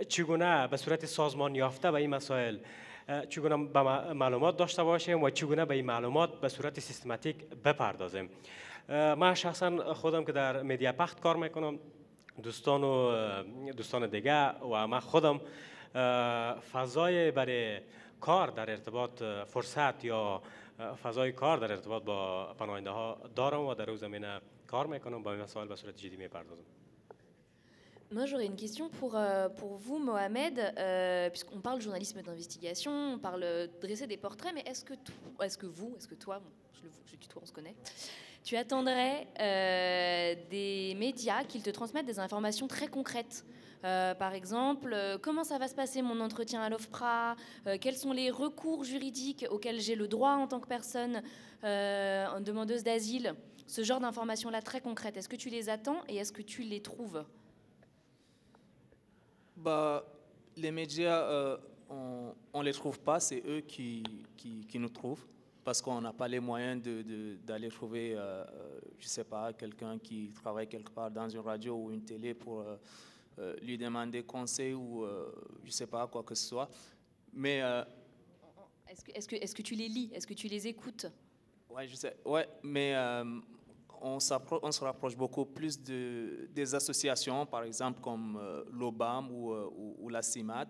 [0.08, 2.58] چگونه به صورت سازمان یافته به این مسائل
[3.30, 3.82] چگونه به
[4.14, 7.36] معلومات داشته باشیم و چگونه به این معلومات به صورت سیستماتیک
[7.66, 8.30] بپردازیم.
[8.90, 11.80] من شخصا خودم که در مدیا پخت کار می‌کنم
[12.44, 13.12] دوستان و
[13.72, 15.42] دوستان دیگه و من خودم
[16.73, 17.81] فضای برای
[18.21, 20.43] کار در ارتباط فرصت یا
[21.03, 25.33] فضای کار در ارتباط با پناهنده ها دارم و در او زمینه کار میکنم با
[25.33, 26.65] این مسائل به صورت جدی میپردازم
[28.13, 33.19] Moi, j'aurais une question pour, euh, pour vous, Mohamed, euh, puisqu'on parle journalisme d'investigation, on
[33.19, 34.95] parle dresser des portraits, mais est-ce que,
[35.43, 36.41] est que vous, est-ce que toi,
[36.75, 37.75] je, le, je tutoie, on se connaît,
[38.45, 43.45] tu attendrais euh, des médias qu'ils te transmettent des informations très concrètes
[43.84, 47.36] euh, par exemple, euh, comment ça va se passer mon entretien à l'OFPRA?
[47.66, 51.22] Euh, Quels sont les recours juridiques auxquels j'ai le droit en tant que personne
[51.64, 53.36] en demandeuse d'asile?
[53.68, 56.82] Ce genre d'informations-là très concrètes, est-ce que tu les attends et est-ce que tu les
[56.82, 57.24] trouves?
[59.56, 60.04] Bah,
[60.58, 61.58] Les médias,
[61.90, 64.04] on ne les trouve pas, c'est eux qui,
[64.36, 65.26] qui, nous trouvent
[65.64, 66.82] parce qu'on n'a pas les moyens
[67.46, 68.18] d'aller trouver,
[69.00, 72.66] je sais pas, quelqu'un qui travaille quelque part dans une radio ou une télé pour
[73.40, 76.70] euh, lui demander conseil ou euh, je ne sais pas, quoi que ce soit.
[77.34, 77.62] Mais.
[77.62, 77.84] Euh,
[78.88, 80.12] est-ce que, est que, est que tu les lis?
[80.14, 81.06] Est-ce que tu les écoutes?
[81.70, 82.18] Ouais, je sais.
[82.26, 82.94] Ouais, mais
[84.02, 88.38] on, on, se rapproche beaucoup plus de, des associations, par exemple comme
[88.74, 89.54] l'OBAM ou,
[89.98, 90.68] ou, la CIMAT.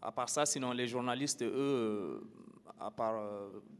[0.00, 2.22] à part ça, sinon, les journalistes, eux,
[2.79, 3.21] à part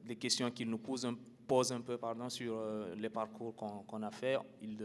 [0.05, 1.15] les questions qu'ils nous posent un,
[1.47, 2.57] posent un peu pardon, sur
[2.95, 4.83] les parcours qu'on a fait, ils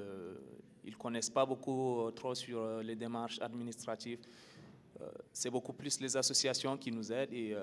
[0.84, 4.20] ils ne connaissent pas beaucoup euh, trop sur euh, les démarches administratives.
[5.00, 7.56] Euh, c'est beaucoup plus les associations qui nous aident et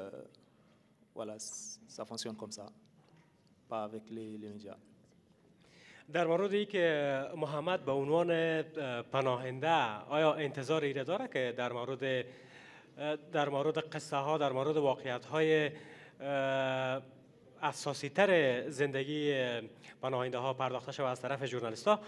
[1.13, 2.67] voilà, ça fonctionne comme ça,
[3.67, 4.77] pas avec les, les médias.
[6.13, 8.61] در موردی که محمد به عنوان
[9.11, 12.25] پناهنده آیا انتظار را داره که در مورد
[13.31, 15.71] در مورد قصه ها در مورد واقعیت های
[17.62, 19.34] اساسی تر زندگی
[20.02, 22.00] پناهنده ها پرداخته شود از طرف ژورنالیست ها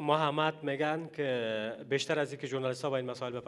[0.00, 3.40] محمد میگن که بیشتر از اینکه ژورنالیست ها با این مسائل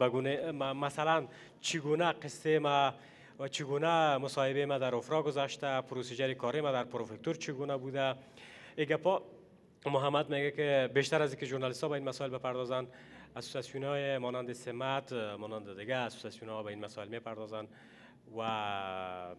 [0.00, 1.26] بگونه مثلا
[1.60, 2.94] چگونه قصه ما
[3.38, 8.14] و چگونه مصاحبه ما در افرا گذاشته پروسیجر کاری ما در پروفکتور چگونه بوده.
[8.76, 9.22] ایگپا
[9.86, 12.86] محمد میگه که بیشتر از اینکه ژورنالیست ها با این مسائل بپردازن
[13.36, 17.66] اسوسیاسیون های مانند سمت مانند دیگه اسوسیاسیون ها با این مسائل می‌پردازن.
[18.37, 19.35] و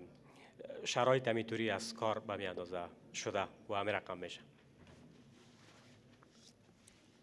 [0.85, 2.83] شرایط امیتوری از کار به میاندازه
[3.14, 4.41] شده و همین رقم میشه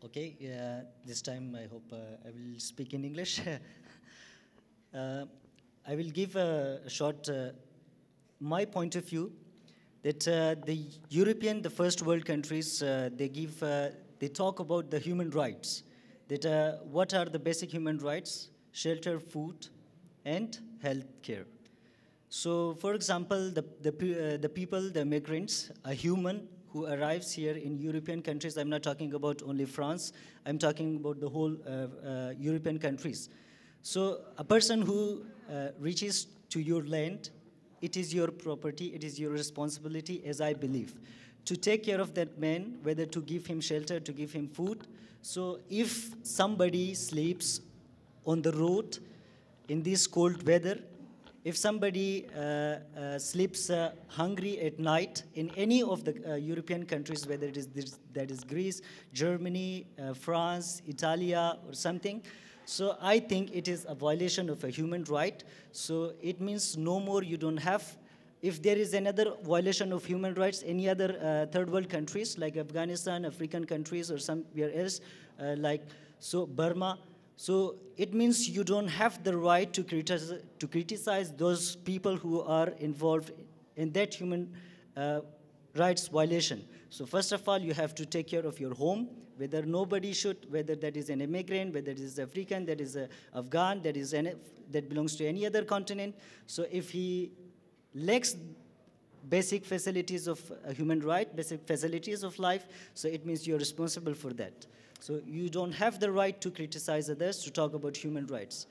[0.04, 3.41] Okay, uh, this time I hope uh, I will speak in English.
[4.93, 5.26] uh,
[5.88, 7.50] I will give a, a short, uh,
[8.39, 9.34] my point of view,
[10.04, 13.60] that uh, the European, the first world countries, uh, they give,
[14.20, 15.84] they talk about the human rights.
[16.28, 18.50] That what are the basic human rights?
[18.72, 19.68] Shelter, food,
[20.26, 21.45] and health care.
[22.35, 27.78] So, for example, the, the, the people, the migrants, a human who arrives here in
[27.78, 30.14] European countries, I'm not talking about only France,
[30.47, 33.28] I'm talking about the whole uh, uh, European countries.
[33.83, 37.28] So a person who uh, reaches to your land,
[37.83, 40.95] it is your property, it is your responsibility, as I believe,
[41.45, 44.87] to take care of that man, whether to give him shelter, to give him food.
[45.20, 47.61] So if somebody sleeps
[48.24, 49.01] on the road
[49.68, 50.78] in this cold weather,
[51.45, 52.40] if somebody uh,
[52.97, 57.57] uh, sleeps uh, hungry at night in any of the uh, European countries, whether it
[57.57, 58.80] is this, that is Greece,
[59.12, 62.22] Germany, uh, France, Italia, or something,
[62.64, 65.43] so I think it is a violation of a human right.
[65.72, 67.97] So it means no more you don't have
[68.40, 72.57] if there is another violation of human rights, any other uh, third world countries like
[72.57, 75.01] Afghanistan, African countries, or somewhere else,
[75.57, 75.82] like
[76.18, 76.99] so Burma,
[77.43, 82.40] so it means you don't have the right to criticize, to criticize those people who
[82.43, 83.32] are involved
[83.74, 84.55] in that human
[84.97, 85.22] uh,
[85.74, 86.64] rights violation.
[86.90, 90.36] So first of all, you have to take care of your home, whether nobody should,
[90.53, 94.12] whether that is an immigrant, whether it is African, that is a Afghan, that is
[94.12, 96.14] that belongs to any other continent.
[96.47, 97.32] So if he
[97.93, 98.36] lacks
[99.28, 104.14] basic facilities of uh, human right, basic facilities of life, so it means you're responsible
[104.14, 104.66] for that.
[105.03, 108.69] So you don't have the right to criticize others, to talk about human rights,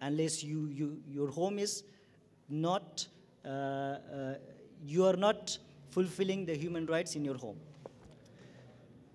[0.00, 1.84] unless you, you, your home is
[2.48, 3.06] not,
[3.44, 4.34] uh, uh,
[4.86, 5.58] you are not
[5.90, 7.58] fulfilling the human rights in your home.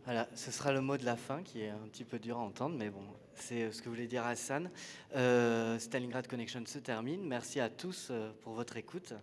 [0.05, 2.41] Voilà, ce sera le mot de la fin qui est un petit peu dur à
[2.41, 3.01] entendre, mais bon,
[3.33, 4.69] c'est euh, ce que voulait dire Hassan.
[5.15, 7.25] Euh, Stalingrad Connection se termine.
[7.25, 9.15] Merci à tous euh, pour votre écoute.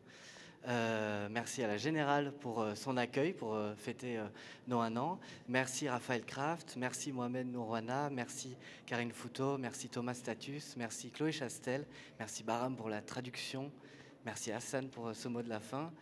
[0.69, 4.21] Euh, merci à la Générale pour euh, son accueil, pour euh, fêter
[4.67, 5.21] nos un an.
[5.49, 11.87] Merci Raphaël Kraft, merci Mohamed Nourouana, merci Karine Fouteau, merci Thomas Status, merci Chloé Chastel,
[12.19, 13.71] merci Baram pour la traduction,
[14.25, 15.93] merci Hassan pour ce mot de la fin.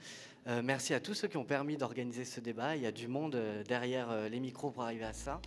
[0.63, 2.77] Merci à tous ceux qui ont permis d'organiser ce débat.
[2.77, 3.35] Il y a du monde
[3.67, 5.41] derrière les micros pour arriver à ça.